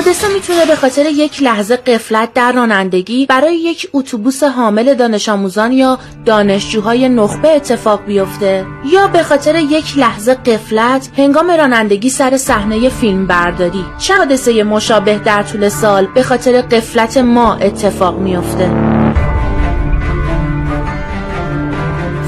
[0.06, 5.72] حادثه می‌تونه به خاطر یک لحظه قفلت در رانندگی برای یک اتوبوس حامل دانش آموزان
[5.72, 8.66] یا دانشجوهای نخبه اتفاق بیفته.
[8.86, 13.86] یا به خاطر یک لحظه قفلت هنگام رانندگی سر صحنه فیلم برداری.
[14.00, 19.03] چه حادثه مشابه در طول سال به خاطر قفلت ما اتفاق میفته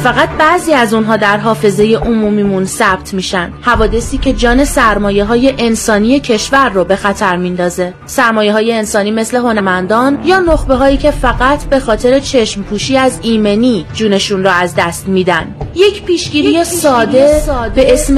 [0.06, 3.52] فقط بعضی از اونها در حافظه عمومیمون ثبت میشن.
[3.62, 7.94] حوادثی که جان سرمایه های انسانی کشور رو به خطر میندازه.
[8.06, 13.20] سرمایه های انسانی مثل هنرمندان یا نخبه هایی که فقط به خاطر چشم پوشی از
[13.22, 15.56] ایمنی جونشون رو از دست میدن.
[15.76, 17.42] یک پیشگیری ساده,
[17.76, 18.18] به اسم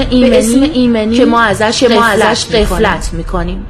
[0.73, 3.65] ایمنی, که ما ازش قفلت می‌کنیم.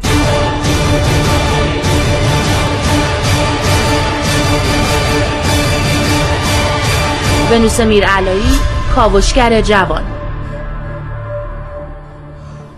[7.51, 8.59] ونوس میرعلایی
[8.95, 10.03] کاوشگر جوان.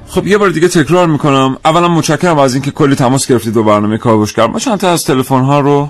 [0.08, 1.58] خب یه بار دیگه تکرار می‌کنم.
[1.66, 4.48] اولا متشکرم از اینکه کلی تماس گرفتید با برنامه کاوشگر.
[4.48, 5.90] ما چند تا از تلفن ها رو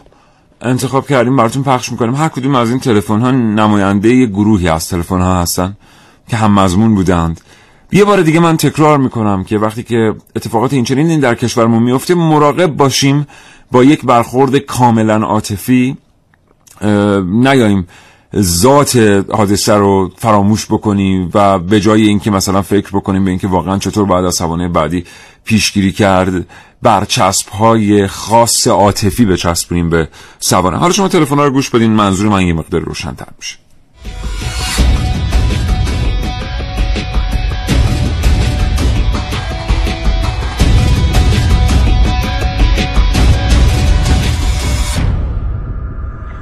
[0.62, 2.16] انتخاب کردیم براتون پخش می‌کنیم.
[2.16, 5.78] هر کدوم از این تلفن ها نماینده یه گروهی از تلفن ها هستن
[6.28, 7.42] که هم مضمون بودند.
[7.92, 12.16] یه بار دیگه من تکرار می‌کنم که وقتی که اتفاقات این چنین در کشورمون میفته
[12.16, 13.28] مراقب باشیم
[13.72, 15.98] با یک برخورد کاملا عاطفی.
[17.22, 17.88] نیاییم.
[18.36, 18.96] ذات
[19.32, 24.06] حادثه رو فراموش بکنیم و به جای اینکه مثلا فکر بکنیم به اینکه واقعا چطور
[24.06, 25.06] بعد از سوانه بعدی
[25.46, 26.46] پیشگیری کرد
[26.82, 30.08] برچسب های خاص عاطفی بچسبونیم به
[30.40, 30.78] سوانه.
[30.78, 33.56] حالا شما تلفن رو گوش بدین منظور من یه مقدار روشن‌تر میشه.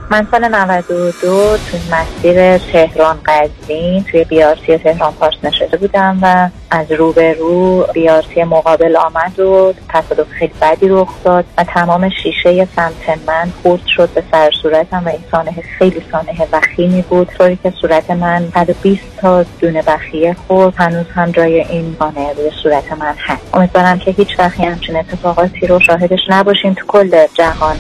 [0.10, 6.91] من سال 92 توی مسیر تهران قزوین توی بیارسی تهران پارس نشده بودم و از
[6.91, 12.67] رو به رو بیارسی مقابل آمد و تصادف خیلی بدی رخ داد و تمام شیشه
[12.76, 17.56] سمت من خورد شد به سر صورتم و این سانه خیلی سانه وخیمی بود طوری
[17.63, 20.74] که صورت من 120 تا دونه بخیه خورد.
[20.78, 23.41] هنوز هم جای این سانه روی صورت من هست.
[23.54, 27.78] امیدوارم که هیچ وقتی همچین اتفاقاتی رو شاهدش نباشیم تو کل جهان.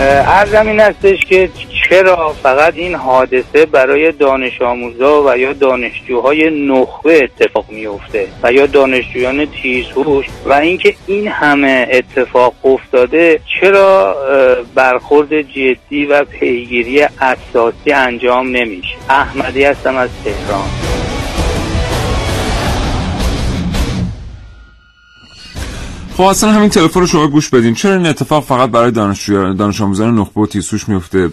[0.00, 1.48] ارزم این هستش که
[1.88, 8.66] چرا فقط این حادثه برای دانش آموزا و یا دانشجوهای نخبه اتفاق میفته و یا
[8.66, 14.16] دانشجویان تیزهوش و اینکه این همه اتفاق افتاده چرا
[14.74, 21.09] برخورد جدی و پیگیری اساسی انجام نمیشه؟ احمدی هستم از تهران.
[26.20, 27.74] خب اصلا همین تلفن رو شما گوش بدین.
[27.74, 31.30] چرا این اتفاق فقط برای دانشجو دانش آموزان نخبه و تیسوش میفته؟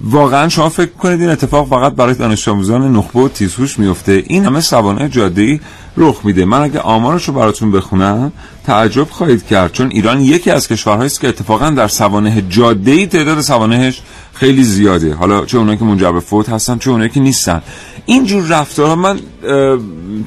[0.00, 4.44] واقعا شما فکر کنید این اتفاق فقط برای دانش آموزان نخبه و تیسوش میفته؟ این
[4.44, 5.60] همه سوانه جاده
[5.96, 6.44] رخ میده.
[6.44, 8.32] من اگه آمارش رو براتون بخونم
[8.64, 9.72] تعجب خواهید کرد.
[9.72, 14.02] چون ایران یکی از کشورهایی است که اتفاقا در سوانه جاده تعداد سوانهش
[14.38, 15.14] خیلی زیاده.
[15.14, 17.62] حالا چه اونایی که منجر به فوت هستن چه اونایی که نیستن.
[18.06, 19.20] اینجور رفتارها من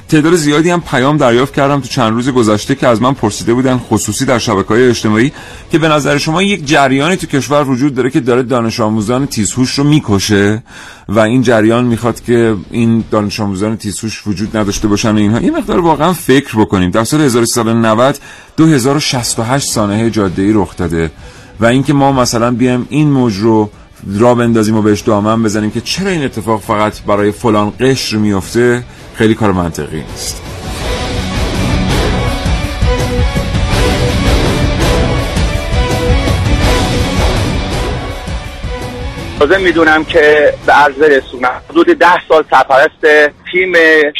[0.08, 3.78] تعداد زیادی هم پیام دریافت کردم تو چند روز گذشته که از من پرسیده بودن
[3.78, 5.32] خصوصی در شبکه های اجتماعی
[5.72, 9.78] که به نظر شما یک جریانی تو کشور وجود داره که داره دانش آموزان تیزهوش
[9.78, 10.62] رو می‌کشه
[11.08, 15.40] و این جریان می‌خواد که این دانش آموزان تیزهوش وجود نداشته باشن و اینها.
[15.40, 16.90] یه مقدار واقعا فکر بکنیم.
[16.90, 18.18] در سال 1390
[18.56, 21.10] 2068 سانحه جاده ای رخ داده
[21.60, 23.70] و اینکه ما مثلا بیایم این موج رو
[24.06, 28.82] را بندازیم و بهش دامن بزنیم که چرا این اتفاق فقط برای فلان قشر میفته؟
[29.14, 30.42] خیلی کار منطقی نیست.
[39.38, 41.62] تازه می‌دونم که به عرض رسونم.
[41.70, 43.72] حدود ده سال سرپرست تیم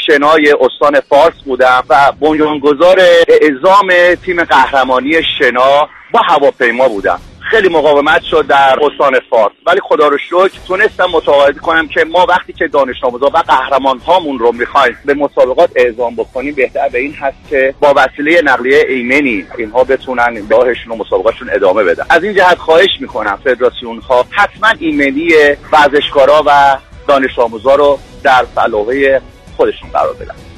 [0.06, 7.20] شنای استان فارس بودم و بنیانگذار اعزام تیم قهرمانی شنا با هواپیما بودم.
[7.50, 9.52] خیلی مقاومت شد در استان فارس.
[9.66, 13.98] ولی خدا رو شکر تونستم متقاعد کنم که ما وقتی که دانش آموزا و قهرمان
[13.98, 18.84] هامون رو می‌خوایم به مسابقات اعزام بکنیم بهتر به این هست که با وسیله نقلیه
[18.88, 22.04] ایمنی اینها بتونن راهشون و مسابقاتشون ادامه بدن.
[22.10, 25.28] از این جهت خواهش می‌کنم فدراسیون ها حتما ایمنی
[25.72, 26.76] ورزشکارا و
[27.08, 29.20] دانش آموزا رو در فلاحه
[29.56, 30.49] خودشون قرار بدن.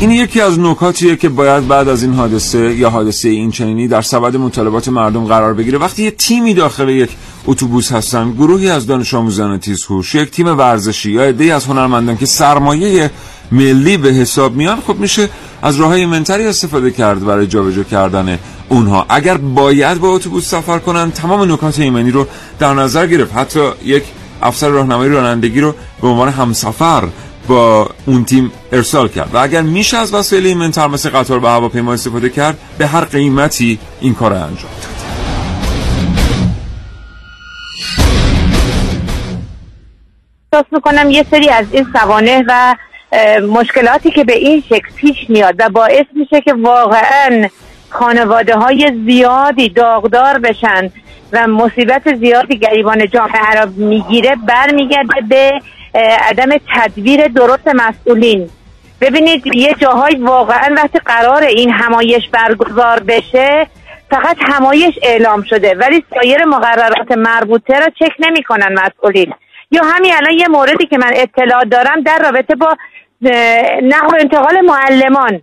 [0.00, 4.02] این یکی از نکاتیه که باید بعد از این حادثه یا حادثه این چنینی در
[4.02, 5.78] سبد مطالبات مردم قرار بگیره.
[5.78, 7.10] وقتی یه تیمی داخل یک
[7.46, 12.26] اتوبوس هستن گروهی از دانش آموزان تیزهوش یک تیم ورزشی یا عده‌ای از هنرمندان که
[12.26, 13.10] سرمایه
[13.52, 15.28] ملی به حساب میان خب میشه
[15.62, 19.06] از راه ایمنتری استفاده کرد برای جابجا کردن اونها.
[19.08, 22.26] اگر باید با اتوبوس سفر کنند تمام نکات ایمنی رو
[22.58, 23.36] در نظر گرفت.
[23.36, 24.02] حتی یک
[24.42, 27.08] افسر راهنمایی رانندگی رو به عنوان همسفر
[27.48, 29.34] با اون تیم ارسال کرد.
[29.34, 33.78] و اگر میشه از وسایل ایمنتر مثل قطار و هواپیما استفاده کرد به هر قیمتی
[34.00, 34.96] این کار انجام داد.
[40.52, 42.74] احساس می‌کنم یه سری از این سوانه و
[43.48, 47.48] مشکلاتی که به این شکل پیش میاد و باعث میشه که واقعا
[47.90, 50.90] خانواده های زیادی داغدار بشن
[51.32, 55.52] و مصیبت زیادی گریبان جامعه را می‌گیره برمیگرده به
[55.98, 58.50] عدم تدبیر درست مسئولین.
[59.00, 63.66] ببینید یه جاهای واقعا وقتی قرار این همایش برگزار بشه
[64.10, 65.74] فقط همایش اعلام شده.
[65.74, 69.34] ولی سایر مقررات مربوطه را چک نمی‌کنن مسئولین.
[69.70, 72.76] یا همین الان یه موردی که من اطلاع دارم در رابطه با
[73.82, 75.40] نقل انتقال معلمان.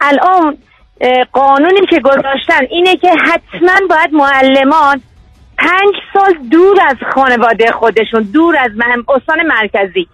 [0.00, 0.58] الان
[1.32, 5.02] قانونی که گذاشتن اینه که حتما باید معلمان
[5.58, 8.70] پنج سال دور از خانواده خودشون دور از
[9.08, 10.08] استان مرکزی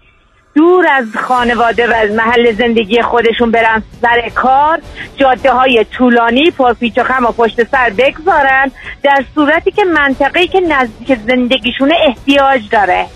[0.55, 4.79] دور از خانواده و از محل زندگی خودشون برن سر کار
[5.17, 8.71] جاده های طولانی پرپیچ و خم و پشت سر بگذارن
[9.03, 13.07] در صورتی که منطقه که نزدیک زندگیشونه احتیاج داره.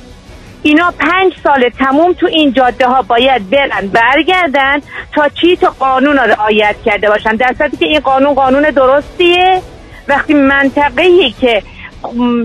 [0.62, 4.80] اینا پنج سال تموم تو این جاده ها باید برن برگردن
[5.14, 7.36] تا چی؟ تا قانون رو رعایت کرده باشن.
[7.36, 9.62] در صورتی که این قانون قانون درستیه
[10.08, 11.62] وقتی منطقه که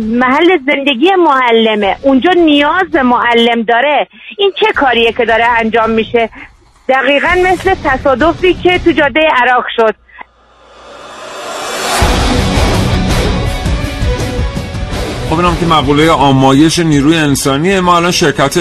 [0.01, 1.95] محل زندگی معلمه.
[2.01, 4.07] اونجا نیاز به معلم داره.
[4.37, 6.29] این چه کاریه که داره انجام میشه؟
[6.89, 9.95] دقیقا مثل تصادفی که تو جاده عراق شد.
[15.29, 17.81] خب اینم که مقوله آمایش نیروی انسانیه.
[17.81, 18.53] ما الان شرکت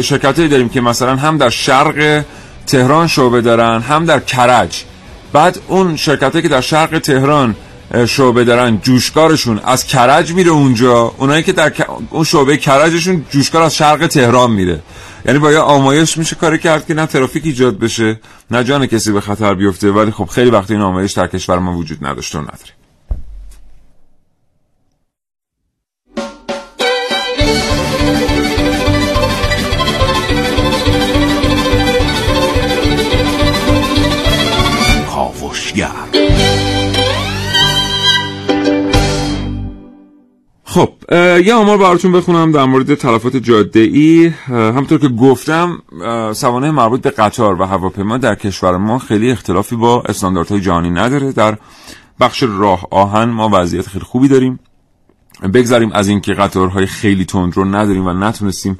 [0.00, 2.24] شرکت داریم که مثلا هم در شرق
[2.66, 4.84] تهران شعبه دارن هم در کرج.
[5.32, 7.54] بعد اون شرکت که در شرق تهران
[8.06, 11.14] شعبه دارن جوشکارشون از کرج میره اونجا.
[11.18, 11.72] اونایی که در
[12.10, 14.80] اون شعبه کرجشون جوشکار از شرق تهران میره.
[15.26, 19.12] یعنی با یه آمایش میشه کاری کرد که نه ترافیک ایجاد بشه نه جان کسی
[19.12, 19.90] به خطر بیفته.
[19.90, 22.79] ولی خب خیلی وقتی این آمایش در کشور ما وجود نداشته و نداره
[40.70, 40.92] خب
[41.44, 45.82] یه آمار براتون بخونم در مورد تلفات جاده ای همطور که گفتم
[46.34, 51.32] سوانه مربوط به قطار و هواپیما در کشور ما خیلی اختلافی با استانداردهای جهانی نداره.
[51.32, 51.58] در
[52.20, 54.58] بخش راه آهن ما وضعیت خیلی خوبی داریم.
[55.54, 58.78] بگذاریم از اینکه قطارهای خیلی تند رو نداریم و نتونستیم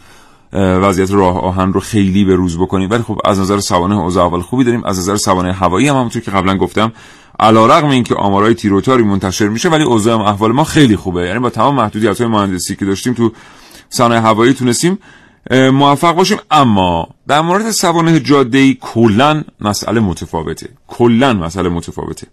[0.53, 2.91] وضعیت راه آهن رو خیلی به روز بکنیم.
[2.91, 4.85] ولی خب از نظر سوانه اوضاع اول خوبی داریم.
[4.85, 6.93] از نظر سوانه هوایی هم همونطور که قبلا گفتم
[7.41, 11.27] علیرغم اینکه آمارای تیروتاری منتشر میشه ولی اوضاع احوال ما خیلی خوبه.
[11.27, 13.33] یعنی با تمام محدودیت های مهندسی که داشتیم تو
[13.89, 14.99] صنایع هوایی تونستیم
[15.51, 16.39] موفق باشیم.
[16.51, 20.69] اما در مورد سوانه جاده ای کلا مسئله متفاوته.
[20.87, 22.27] کلا مسئله متفاوته.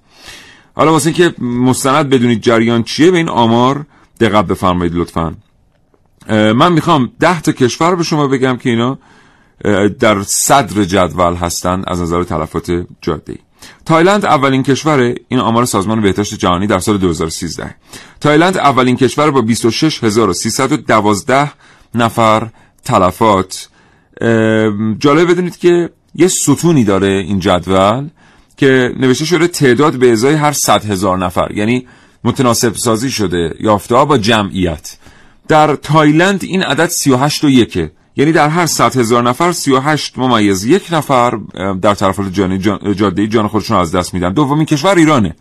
[0.76, 3.86] حالا واسه اینکه مستند بدونید جریان چیه به این آمار
[4.20, 5.36] دقت بفرمایید لطفا.
[6.30, 8.98] من می‌خوام ده تا کشور به شما بگم که اینا
[10.00, 13.38] در صدر جدول هستن از نظر تلفات جاده ای
[13.86, 17.76] تایلند اولین کشور این آمار سازمان بهداشت جهانی در سال 2013
[18.22, 21.52] تایلند اولین کشور با 26312
[21.96, 22.50] نفر
[22.84, 23.70] تلفات.
[25.00, 28.10] جالب بدونید که یه ستونی داره این جدول
[28.58, 31.88] که نوشته شده تعداد به ازای هر 100 هزار نفر یعنی
[32.24, 34.98] متناسب سازی شده یافته با جمعیت.
[35.48, 37.92] در تایلند این عدد 38 و یکه.
[38.18, 41.40] یعنی در هر 100 هزار نفر 38 ممیز یک نفر
[41.82, 42.60] در طرف جان
[42.96, 44.34] جاده جان خودشون از دست میدن.
[44.34, 45.36] دومین کشور ایرانه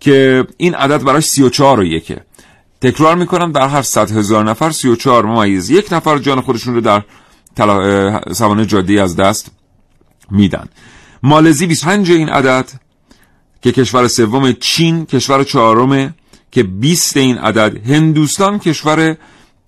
[0.00, 2.20] که این عدد براش 34 و یکه.
[2.80, 7.02] تکرار می‌کنم در هر 100 هزار نفر 34 ممیز یک نفر جان خودشون رو در
[8.32, 9.50] سوانه جاده از دست
[10.30, 10.68] میدن.
[11.22, 12.70] مالزی 25 این عدد
[13.62, 16.14] که کشور سوم چین کشور چهارمه
[16.50, 19.16] که 20 این عدد هندوستان کشور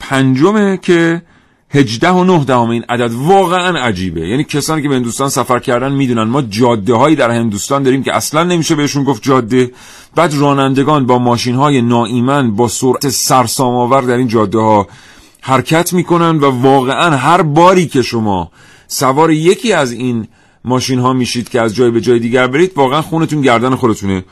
[0.01, 1.23] پنجمه که
[1.71, 4.29] 18 و 9 دهم این عدد واقعا عجیبه.
[4.29, 6.23] یعنی کسانی که به هندوستان سفر کردن می‌دونن.
[6.23, 9.71] ما جاده هایی در هندوستان داریم که اصلا نمیشه بهشون گفت جاده.
[10.15, 14.87] بعد رانندگان با ماشین های ناایمن با سرعت سرسام آور در این جاده ها
[15.41, 18.51] حرکت می‌کنن و واقعا هر باری که شما
[18.87, 20.29] سوار یکی از این
[20.65, 24.25] ماشین ها میشید که از جای به جای دیگر برید واقعا خونتون گردن خودتونه.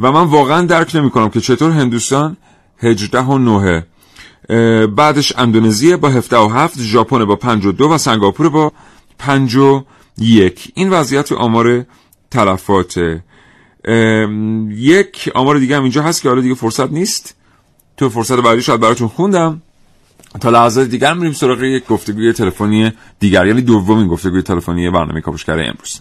[0.00, 2.36] و من واقعا درک نمی‌کنم که چطور هندوستان
[2.78, 3.84] 18 و 9
[4.96, 8.72] بعدش اندونزی با 17 و 7 ژاپن با 52 و سنگاپور با
[9.18, 11.86] 51 این وضعیت آمار
[12.30, 13.20] تلفات.
[14.68, 17.34] یک آمار دیگه هم اینجا هست که حالا دیگه فرصت نیست.
[17.96, 19.62] تو فرصت بعدی شاید براتون خوندم.
[20.40, 25.52] تا لحظات دیگر میریم سراغ یک گفتگوی تلفنی دیگر یعنی دومین گفتگوی تلفنی برنامه کاوشگر
[25.52, 26.00] امروز.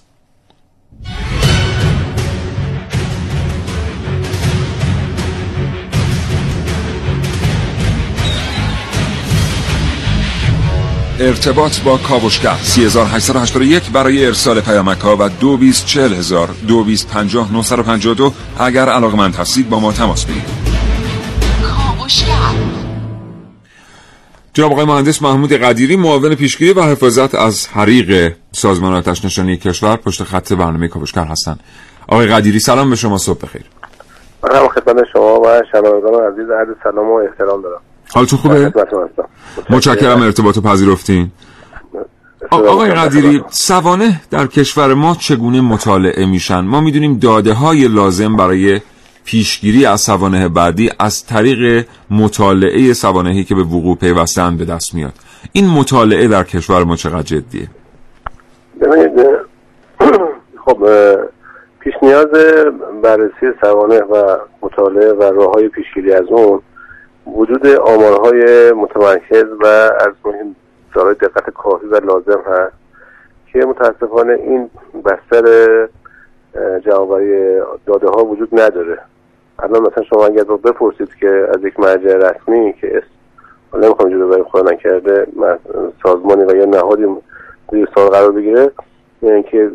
[11.22, 12.56] ارتباط با کاوشگر.
[12.64, 20.70] 3881 برای ارسال پیامک ها و 224000 2250 اگر علاقمند هستید با ما تماس بگیرید.
[24.54, 29.96] جناب آقای مهندس محمود قدیری معاون پیشگیری و حفاظت از حریق سازمان آتش نشانی کشور
[29.96, 31.60] پشت خط برنامه کاوشگر هستند
[32.08, 33.64] آقای قدیری سلام به شما صبح بخیر.
[34.44, 37.82] من هم خدمت شما و شنوندگان عزیز عرض سلام و احترام دارم.
[38.14, 39.30] حالتون خوبه؟ خدمتتون هستم
[39.70, 40.22] متشکرم.
[40.22, 41.32] ارتباط پذیرفتین.
[42.52, 48.82] آقای قدیری سوانه در کشور ما چگونه مطالعه میشن؟ ما می‌دونیم داده های لازم برای
[49.26, 55.14] پیشگیری از سوانه بعدی از طریق مطالعه سوانهی که به وقوع پیوستن به دست میاد.
[55.52, 57.68] این مطالعه در کشور ما چقدر جدیه؟
[58.82, 59.26] ببینید
[60.66, 60.88] خب
[61.80, 62.28] پیش نیاز
[63.04, 66.62] بررسی سوانح و مطالعه و راه های پیشگیری از اون
[67.36, 69.66] وجود آمارهای متمرکز و
[70.00, 70.14] از
[70.94, 72.74] دارای دقت کافی و لازم هست
[73.54, 74.70] که متاسفانه این
[75.06, 75.48] بستر
[76.56, 78.98] اه، جوابی داده ها وجود نداره.
[79.60, 83.08] الان مثلا شما اگر رو بپرسید که از یک مرجع رسمی که اسم
[83.72, 85.28] حالا نمی‌خوام جلو برای خدا نکرده
[86.04, 87.06] سازمانی و یا نهادی
[87.72, 88.72] زیر سال قرار بگیره
[89.22, 89.72] یعنی که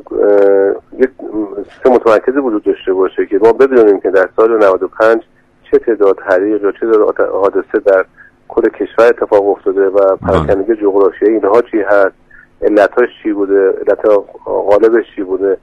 [0.98, 1.10] یک
[1.74, 5.22] سیستم متمرکزی وجود داشته باشه که ما بدونیم که در سال 95
[5.70, 8.04] چه تعداد حریق یا چه تعداد حادثه در
[8.48, 12.14] کل کشور اتفاق افتاده و پراکندگی جغرافیایی اینها چی هست؟
[12.62, 13.98] علتاش چی بوده؟ علت
[14.44, 15.58] غالبش چی بوده؟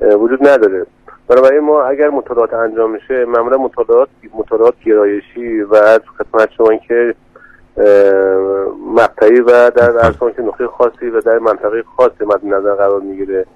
[0.00, 0.86] وجود نداره.
[1.28, 7.14] بنابراین ما اگر مطالعات انجام میشه معمولا مطالعات مطالعات گرایشی و از خدمت شما که
[8.94, 13.46] مقطعی و در ارسان که نقطه خاصی و در منطقه خاصی مد نظر قرار می‌گیره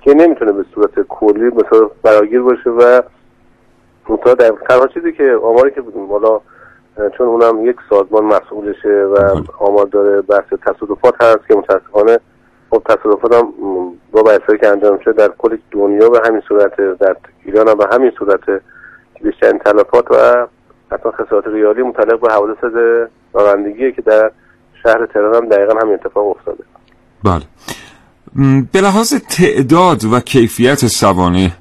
[0.00, 3.02] که نمی‌تونه به صورت کلی مثلا فراگیر باشه و
[4.38, 6.40] در تنها چیزی که آماری که بالا
[7.18, 12.18] چون اونم یک سازمان مسئولشه و آمار داره بحث تصادفات هست که متاسفانه
[12.70, 13.52] خب تصادفات هم
[14.12, 17.86] با بحثایی که انجام شده در کل دنیا به همین صورت در ایران هم به
[17.92, 18.62] همین صورت
[19.22, 20.46] بیشترین تلفات و
[20.92, 22.58] حتی خسارات ریالی متعلق به حوادث
[23.32, 24.30] رانندگیه که در
[24.82, 26.64] شهر تهران هم دقیقا همین اتفاق افتاده.
[27.24, 27.42] بله.
[28.72, 31.52] به لحاظ تعداد و کیفیت سوانه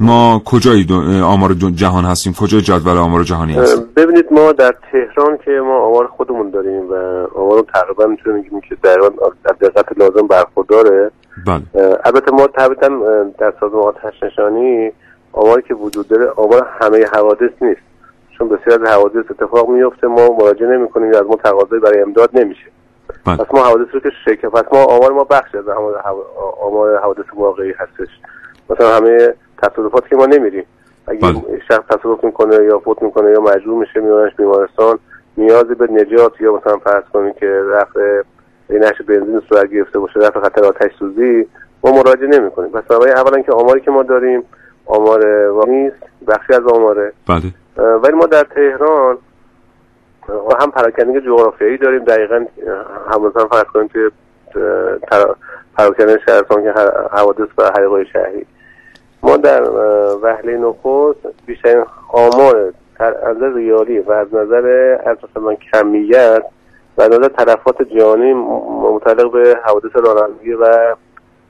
[0.00, 0.86] ما کجای
[1.24, 6.06] آمار جهان هستیم؟ کجای جدول آمار جهانی هستیم؟ ببینید ما در تهران که ما آمار
[6.06, 6.94] خودمون داریم و
[7.34, 8.96] آمار تقریبا می‌تونیم بگیم که در
[9.60, 11.10] دقت لازم برخورداره.
[11.46, 11.62] بله.
[12.04, 12.88] البته ما طبیعتا
[13.38, 14.92] در سازمان آتش نشانی
[15.32, 17.80] آماری که وجود داره آمار همه حوادث نیست.
[18.38, 22.02] چون بسیار از حوادث اتفاق میفته ما مراجعه نمی کنیم یا از ما تقاضایی برای
[22.02, 22.66] امداد نمیشه.
[23.26, 23.36] بله.
[23.36, 25.68] پس ما حوادث رو که شرکت پس ما آمار ما بخش از
[26.62, 28.08] آمار حوادث واقعی هستش.
[28.70, 30.64] مثلا همه تصادفات که ما نمیریم
[31.06, 31.60] اگه بله.
[31.68, 34.98] شخص تصادف می‌کنه یا فوت می‌کنه یا مجبور میشه میبرنش بیمارستان
[35.36, 38.22] نیازی به نجات یا مثلا فرض کنیم که رفع
[38.70, 41.46] نش بنزین صورت گرفته باشه رفع خطر آتش سوزی
[41.84, 44.42] ما مراجعه نمی کنیم پس برای اولا که آماری که ما داریم
[44.86, 45.96] آمار واقعی نیست
[46.28, 47.12] بخشی از آماره.
[47.28, 47.96] بله.
[47.96, 49.18] ولی ما در تهران
[50.60, 52.04] هم پراکندگی جغرافیایی داریم.
[52.04, 54.10] دقیقا اه، هم مثلا فرض کنیم که
[55.76, 56.72] پراکنده شهرستان که
[57.12, 58.46] حوادث و حریقای شهری.
[59.22, 59.62] ما در
[60.22, 66.42] وهله نخست بیشترین آمار از نظر ریالی و از نظر از مثلا کمیت
[66.98, 68.32] و از نظر تلفات جانی
[68.94, 70.94] متعلق به حوادث رانندگی و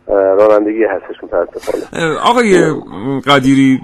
[0.08, 2.14] رانندگی هستش متاسفانه.
[2.18, 2.74] آقای
[3.26, 3.80] قدیری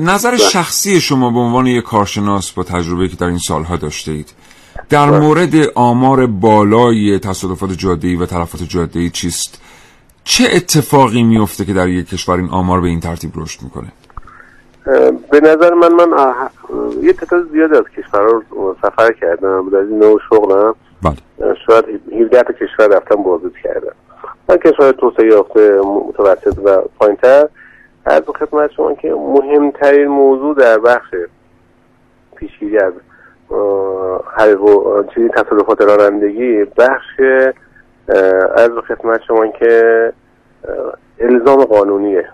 [0.00, 4.32] نظر شخصی شما به عنوان یک کارشناس با تجربه که در این سالها داشته اید
[4.88, 9.62] در مورد آمار بالای تصادفات جاده‌ای و تلفات جاده‌ای چیست؟
[10.24, 13.92] چه اتفاقی میفته که در یک کشور این آمار به این ترتیب رشد می‌کنه؟
[15.30, 16.50] به نظر من من اه،
[17.02, 19.70] یه تعداد زیادی از کشورها رو سفر کردم.
[19.70, 20.74] در این نوع شغلم.
[21.02, 21.54] بله.
[21.66, 21.84] شاید
[22.20, 23.94] 17 تا کشور رفتم بازدید کردم.
[24.48, 27.48] من کشور توسعه یافته متوسط و پایینتر.
[28.04, 31.14] از خدمت شما که مهمترین موضوع در بخش
[32.36, 32.92] پیشگیری از
[33.50, 37.20] و چیزی تصادفات رانندگی بخش
[38.54, 40.12] از خدمت شما که
[41.18, 42.28] الزام قانونیه.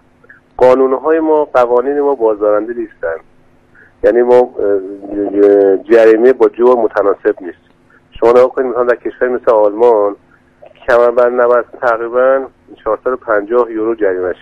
[0.57, 3.17] قانونهای ما قوانین ما بازدارنده نیستن.
[4.05, 4.51] یعنی ما
[5.91, 7.59] جریمه با جرم متناسب نیست.
[8.21, 10.17] شما نگاه کنید مثلا در کشور مثل آلمان
[10.89, 12.47] کمربند نبسته تقریبا
[12.85, 14.35] 450 یورو جریمه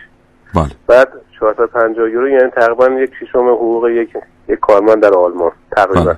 [0.55, 0.67] بله.
[0.87, 1.09] بعد
[1.41, 4.17] 450 یورو یعنی تقریبا یک ششم حقوق یک
[4.49, 6.15] یک کارمند در آلمان تقریبا.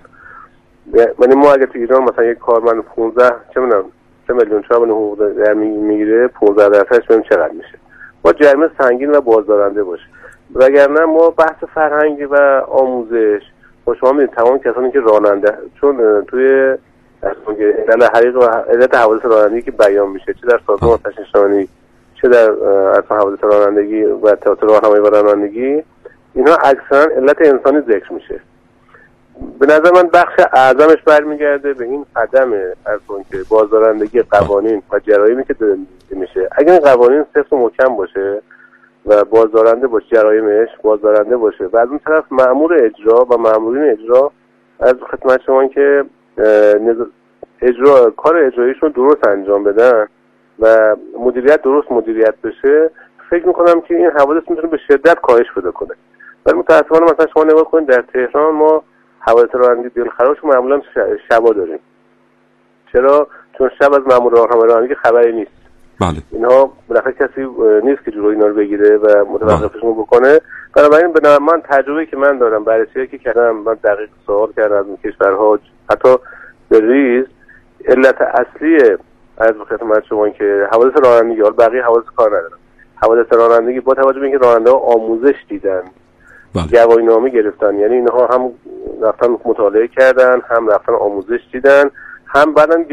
[0.94, 3.84] یعنی ما اگه تو ایران مثلا یک کارمند 15 چه می‌دونم
[4.26, 7.78] 3 میلیون چهار میلیون حقوق در می‌گیره 15 درصدش ببین چقدر میشه.
[8.22, 10.04] با جریمه سنگین و بازدارنده باشه.
[10.54, 13.42] وگرنه ما بحث فرهنگی و آموزش
[13.84, 16.76] با شما می‌دید تمام کسانی که راننده چون توی
[17.88, 21.68] علل حریق و علت حوادث رانندگی که بیان میشه چه در سازمان آتش نشانی
[22.22, 25.82] چه در اصلا حوادث رانندگی و تئاتر راهنمایی و رانندگی
[26.34, 28.40] اینها اکثرا علت انسانی ذکر میشه.
[29.60, 32.52] به نظر من بخش اعظمش برمیگرده به این عدم
[33.06, 35.54] اون که بازدارندگی قوانین و جرایمی که
[36.10, 36.48] میشه.
[36.52, 38.42] اگر این قوانین صفر و محکم باشه
[39.06, 44.32] و بازدارنده باشه جرایمش بازدارنده باشه و از اون طرف مأمور اجرا و مأمورین اجرا
[44.80, 46.04] از خدمت شما که
[47.62, 50.06] اجرا کار اجراییشون درست انجام بدن
[50.58, 52.90] و مدیریت درست مدیریت بشه
[53.30, 55.94] فکر می‌کنم که این حوادث می‌تونه به شدت کاهش پیدا کنه.
[56.46, 58.82] ولی متاسفانه مثلا شما نگاه کنید در تهران ما
[59.20, 60.80] حوادث رانندگی دلخراش معمولا
[61.28, 61.78] شبا داریم.
[62.92, 65.50] چرا؟ چون شب از مامور راهنمایی رانندگی خبری نیست.
[66.00, 66.22] بله.
[66.32, 67.46] اینها بالاخره کسی
[67.84, 70.40] نیست که جلوی اینا رو بگیره و متوقفشون بکنه.
[70.76, 74.86] بنابراین به من تجربه که من دارم بررسی که کردم من دقیق سوال کردم از
[75.04, 75.58] کشورها.
[75.90, 76.16] حتی
[76.68, 77.24] به ریز
[77.88, 78.96] علت اصلی
[79.38, 82.58] از خدمت شما که حوادث رانندگی حالا بقیه حوادث کار ندارم.
[83.02, 85.82] حوادث رانندگی با توجه به اینکه راننده ها آموزش دیدن.
[86.64, 87.74] گواهی نامه گرفتن.
[87.74, 88.50] یعنی اینها هم
[89.02, 91.90] رفتن مطالعه کردن هم رفتن آموزش دیدن
[92.26, 92.84] هم بعدا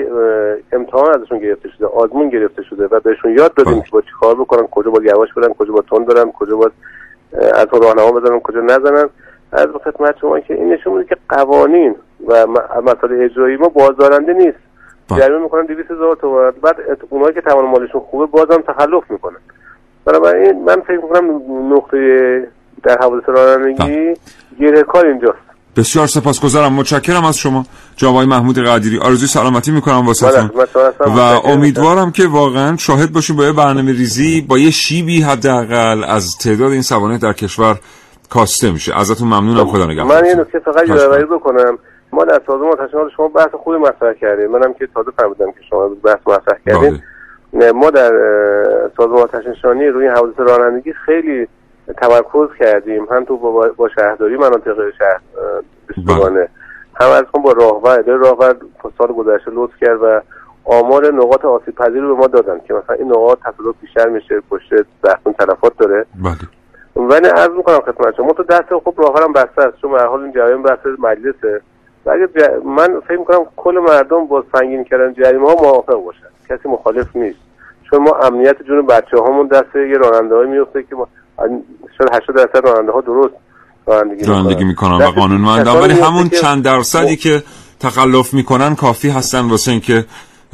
[0.71, 4.35] امتحان ازشون گرفته شده آزمون گرفته شده و بهشون یاد دادیم که با چی کار
[4.35, 8.61] بکنن کجا باید یواش برن کجا باید تند برن کجا اه، از راهنما بزنن کجا
[8.61, 9.09] نزنن.
[9.51, 11.95] از خدمت شما که این نشون میده که قوانین
[12.27, 12.47] و
[12.83, 14.57] مسائل اجرایی ما بازدارنده نیست.
[15.09, 16.53] جریمه می‌کنن 200 هزار تومان.
[16.61, 16.75] بعد
[17.09, 19.37] اونایی که توان مالشون خوبه بازم تخلف می‌کنن.
[20.05, 21.41] بنابراین من فکر می‌کنم
[21.73, 22.47] نقطه
[22.83, 24.13] در حوادث رانندگی
[24.59, 25.37] گره کار اینجاست.
[25.77, 26.73] بسیار سپاسگزارم.
[26.73, 27.65] متشکرم از شما.
[27.95, 28.99] جناب محمود قدیری.
[28.99, 30.47] آرزوی سلامتی می‌کنم واسهتون.
[30.47, 31.15] بله،.
[31.15, 31.47] و.
[31.47, 36.71] امیدوارم که واقعا شاهد باشیم با یه برنامه ریزی با یه شیبی حداقل از تعداد
[36.71, 37.75] این سوانح در کشور
[38.29, 38.99] کاسته میشه.
[38.99, 39.65] ازتون ممنونم.
[39.65, 41.77] خدا من یه نکته فقط یادآوری بکنم.
[42.13, 44.51] ما در سازمان آتش نشانی شما بحث خوبی مطرح کردیم.
[44.51, 46.99] منم که تازه فهمیدم که شما بحث مطرح کردین.
[47.53, 48.11] نه، ما در
[48.97, 51.47] سازمان آتش نشانی روی حوادث رانندگی خیلی
[51.97, 53.07] تمرکز کردیم.
[53.11, 56.47] هم تو با, شهرداری مناطق شهر اه، بیستوانه
[56.95, 58.55] هم از با راهور اداره راهور
[58.97, 60.21] سال گذشته لطف کرد و
[60.65, 64.41] آمار نقاط آسیب پذیر رو به ما دادن که مثلا این نقاط تصادف بیشتر میشه
[64.49, 64.73] پشت
[65.03, 66.05] بحثون تلفات داره.
[66.23, 67.07] بله.
[67.07, 69.77] ولی عرض می‌کنم خدمت شما تو دست خب راهورم بسته است.
[69.81, 71.61] چون به حال این جریان بحث مجلسه.
[72.05, 76.27] و اگه ج- من فکر می‌کنم کل مردم با سنگین کردن جریمه ها موافق باشن.
[76.49, 77.39] کسی مخالف نیست.
[77.89, 81.07] چون ما امنیت جون بچه هامون دست یه راننده میفته که ما
[81.97, 83.33] شاید 80 درصد راننده ها درست
[83.87, 84.93] رانندگی رانندگی می‌کنن.
[84.95, 87.43] و دست قانونمندن ولی همون که- چند درصدی که
[87.79, 90.05] تخلف می‌کنن کافی هستن واسه اینکه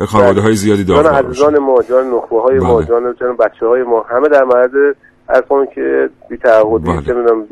[0.08, 3.14] خانواده های زیادی جان داغدار بشن عزیزان ما جان نخبه های ما بله.
[3.20, 4.96] جان بچه های ما همه در معرض
[5.28, 7.02] از اون که بی تعهدی بله.
[7.02, 7.48] چه می‌دونم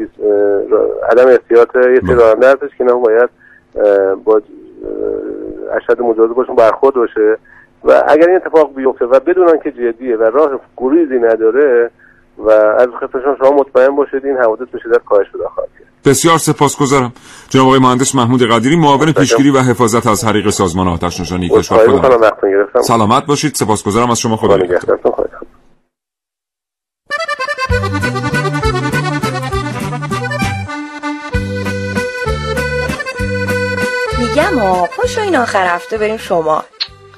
[1.12, 3.30] عدم احتیاط یه سری راننده هستش که اینا باید
[4.26, 4.42] با
[5.78, 7.38] اشد مجازات باشون برخورد باشه.
[7.84, 11.92] و اگر این اتفاق بیفته و بدونن که جدیه و راه گریزی نداره
[12.38, 15.88] و از خدمتشون شما مطمئن باشید این حوادث به شدت کاهش پیدا خواهد کرد.
[16.06, 17.14] بسیار سپاسگزارم.
[17.50, 21.50] جناب آقای مهندس محمود قدیری معاون پیشگیری و حفاظت از حریق سازمان آتش نشانی.
[21.50, 21.88] کشور
[22.44, 23.56] گرفتم سلامت باشید.
[23.56, 24.12] سپاسگزارم.
[24.12, 25.00] از شما خدا نگهدار.
[34.20, 36.64] میگم آ پاشو این آخر هفته بریم شما.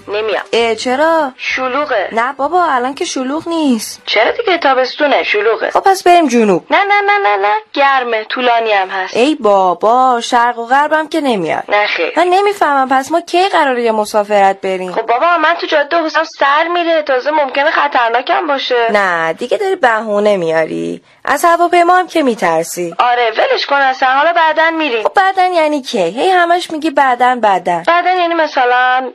[0.10, 0.44] نمیام.
[0.54, 2.10] اه چرا؟ شلوغه.
[2.12, 4.02] نه بابا الان که شلوغ نیست.
[4.06, 5.70] چرا دیگه تابستونه؟ شلوغه.
[5.70, 6.66] خب پس بریم جنوب.
[6.72, 7.54] نه نه نه نه نه.
[7.74, 8.24] گرمه.
[8.24, 9.18] طولانی هم هست.
[9.18, 11.64] ای بابا شرق و غربم که نمیاد.
[11.70, 12.14] نه خیر.
[12.18, 12.90] من نمی‌فهمم.
[12.92, 17.02] پس ما کی قراره یه مسافرت بریم؟ خب بابا من تو جاده حسام سر میره.
[17.02, 18.88] تازه ممکنه خطرناکم باشه.
[18.92, 21.02] نه دیگه داری بهونه میاری.
[21.26, 24.10] از هواپیما هم که میترسی؟ آره ولش کن اصلا.
[24.10, 25.04] حالا بعدا میریم.
[25.04, 29.12] خب بعدن یعنی کی هی همش میگی بعدا بعدا بعدا یعنی مثلا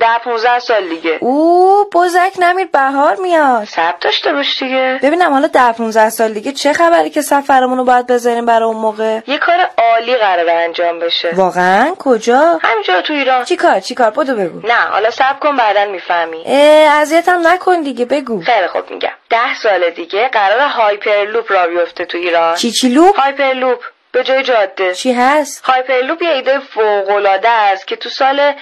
[0.00, 1.18] ده 15 سال دیگه.
[1.20, 3.64] او بزک نمیر بهار میاد.
[3.64, 5.00] صبر داشته باش دیگه.
[5.02, 8.76] ببینم حالا ده 15 سال دیگه چه خبره که سفرمون رو باید بذاریم برای اون
[8.76, 11.30] موقع؟ یه کار عالی قراره انجام بشه.
[11.34, 13.44] واقعا؟ کجا؟ همینجا تو ایران.
[13.44, 14.66] چی کار چی کار؟ بدو بگو.
[14.66, 16.44] نه حالا صبر کن بعدا می‌فهمی.
[16.90, 18.42] اذیتم نکن دیگه بگو.
[18.42, 19.10] خیلی خوب میگم.
[19.30, 22.54] ده سال دیگه قراره Hyperloop راه بیفته تو ایران.
[22.54, 24.94] چی چی loop؟ Hyperloop به جای جاده.
[24.94, 28.52] چی هست؟ هایپرلوپ یه ایده فوق‌العاده است که تو سال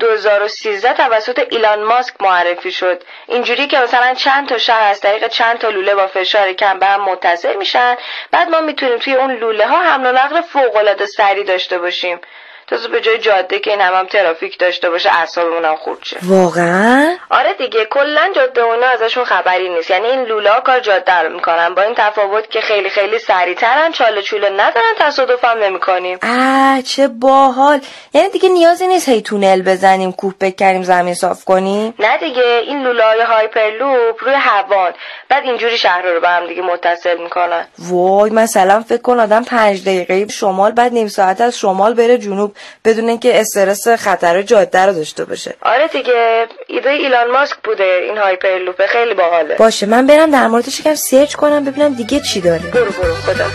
[0.00, 3.02] 2013 توسط ایلان ماسک معرفی شد.
[3.26, 6.86] اینجوری که مثلا چند تا شهر از طریق چند تا لوله با فشار کم به
[6.86, 7.96] هم متصل میشن.
[8.30, 12.20] بعد ما می‌تونیم توی اون لوله ها حمل و نقل فوق‌العاده سریع داشته باشیم.
[12.66, 16.16] تازه به جای جاده که این هم, هم ترافیک داشته باشه اعصابمون هم خورد شه.
[16.22, 19.90] واقعا؟ آره دیگه کلا جاده اونا ازشون خبری نیست.
[19.90, 21.74] یعنی این لوله ها کار جاده رو می‌کنن.
[21.74, 26.18] با این تفاوت که خیلی خیلی سریعترن چاله چوله ندارن تصادف هم نمی‌کنیم.
[26.22, 27.80] اه چه باحال.
[28.14, 32.82] یعنی دیگه نیازی نیست هی تونل بزنیم کوه بکنیم زمین صاف کنیم؟ نه دیگه این
[32.82, 34.92] لوله های Hyperloop روی هوان.
[35.28, 37.66] بعد اینجوری شهر رو به هم دیگه متصل می‌کنن.
[37.78, 42.53] وای مثلا فکر کن آدم پنج دقیقه شمال بعد نیم ساعت از شمال بره جنوب.
[42.84, 45.54] بدون اینکه استرس خطر جاده رو داشته باشه.
[45.62, 49.56] آره دیگه ایده ایلان ماسک بوده این Hyperloop خیلی باحاله.
[49.56, 52.70] باشه من برم در موردش یکم search کنم ببینم دیگه چی داره.
[52.70, 53.46] برو برو خدا.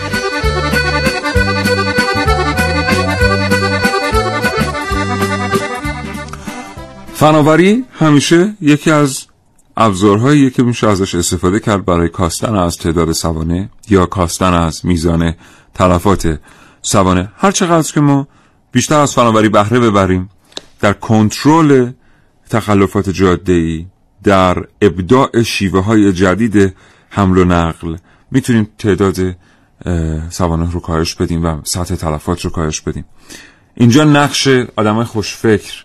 [7.14, 9.26] فناوری همیشه یکی از
[9.76, 15.34] ابزارهایی که میشه ازش استفاده کرد برای کاستن از تعداد سوانه یا کاستن از میزان
[15.74, 16.38] تلفات
[16.82, 17.32] سوانه.
[17.36, 18.28] هر چقدر که ما
[18.72, 20.30] بیشتر از فناوری بهره ببریم
[20.80, 21.90] در کنترل
[22.50, 23.86] تخلفات جاده ای
[24.22, 26.74] در ابداع شیوه های جدید
[27.10, 27.96] حمل و نقل.
[28.30, 29.36] می‌تونیم تعداد
[30.30, 33.04] سوانه رو کاهش بدیم و سطح تلفات رو کاهش بدیم.
[33.74, 35.84] اینجا نقش آدم خوشفکر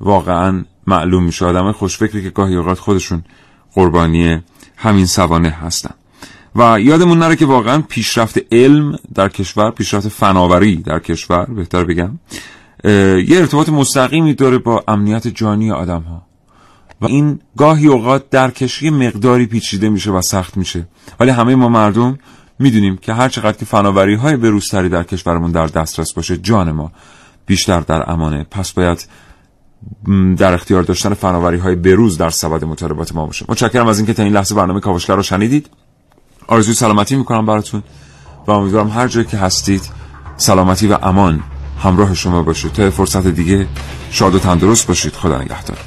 [0.00, 1.46] واقعا معلوم میشه.
[1.46, 3.24] آدم خوشفکری که گاهی اوقات خودشون
[3.74, 4.42] قربانی
[4.76, 5.94] همین سوانه هستن.
[6.58, 12.18] و یادمون نره که واقعا پیشرفت علم در کشور پیشرفت فناوری در کشور بهتر بگم
[13.28, 16.22] یه ارتباط مستقیمی داره با امنیت جانی آدم ها
[17.00, 20.88] و این گاهی اوقات در کشی مقداری پیچیده میشه و سخت میشه.
[21.20, 22.18] ولی همه ما مردم
[22.58, 26.92] می‌دونیم که هر چقدر که فناوری های بروزتری در کشورمون در دسترس باشه جان ما
[27.46, 28.46] بیشتر در امانه.
[28.50, 29.06] پس باید
[30.36, 33.46] در اختیار داشتن فناوری های بروز در سبد مطالبات ما باشه.
[33.48, 35.68] متشکرم از اینکه تا این لحظه برنامه کاوشگر رو شنیدید.
[36.48, 37.82] آرزوی سلامتی می‌کنم براتون
[38.46, 39.82] و امیدوارم هر جایی که هستید
[40.36, 41.42] سلامتی و امان
[41.82, 42.68] همراه شما باشه.
[42.68, 43.66] تا فرصت دیگه
[44.10, 45.12] شاد و تندرست باشید.
[45.12, 45.78] خدا نگهدار.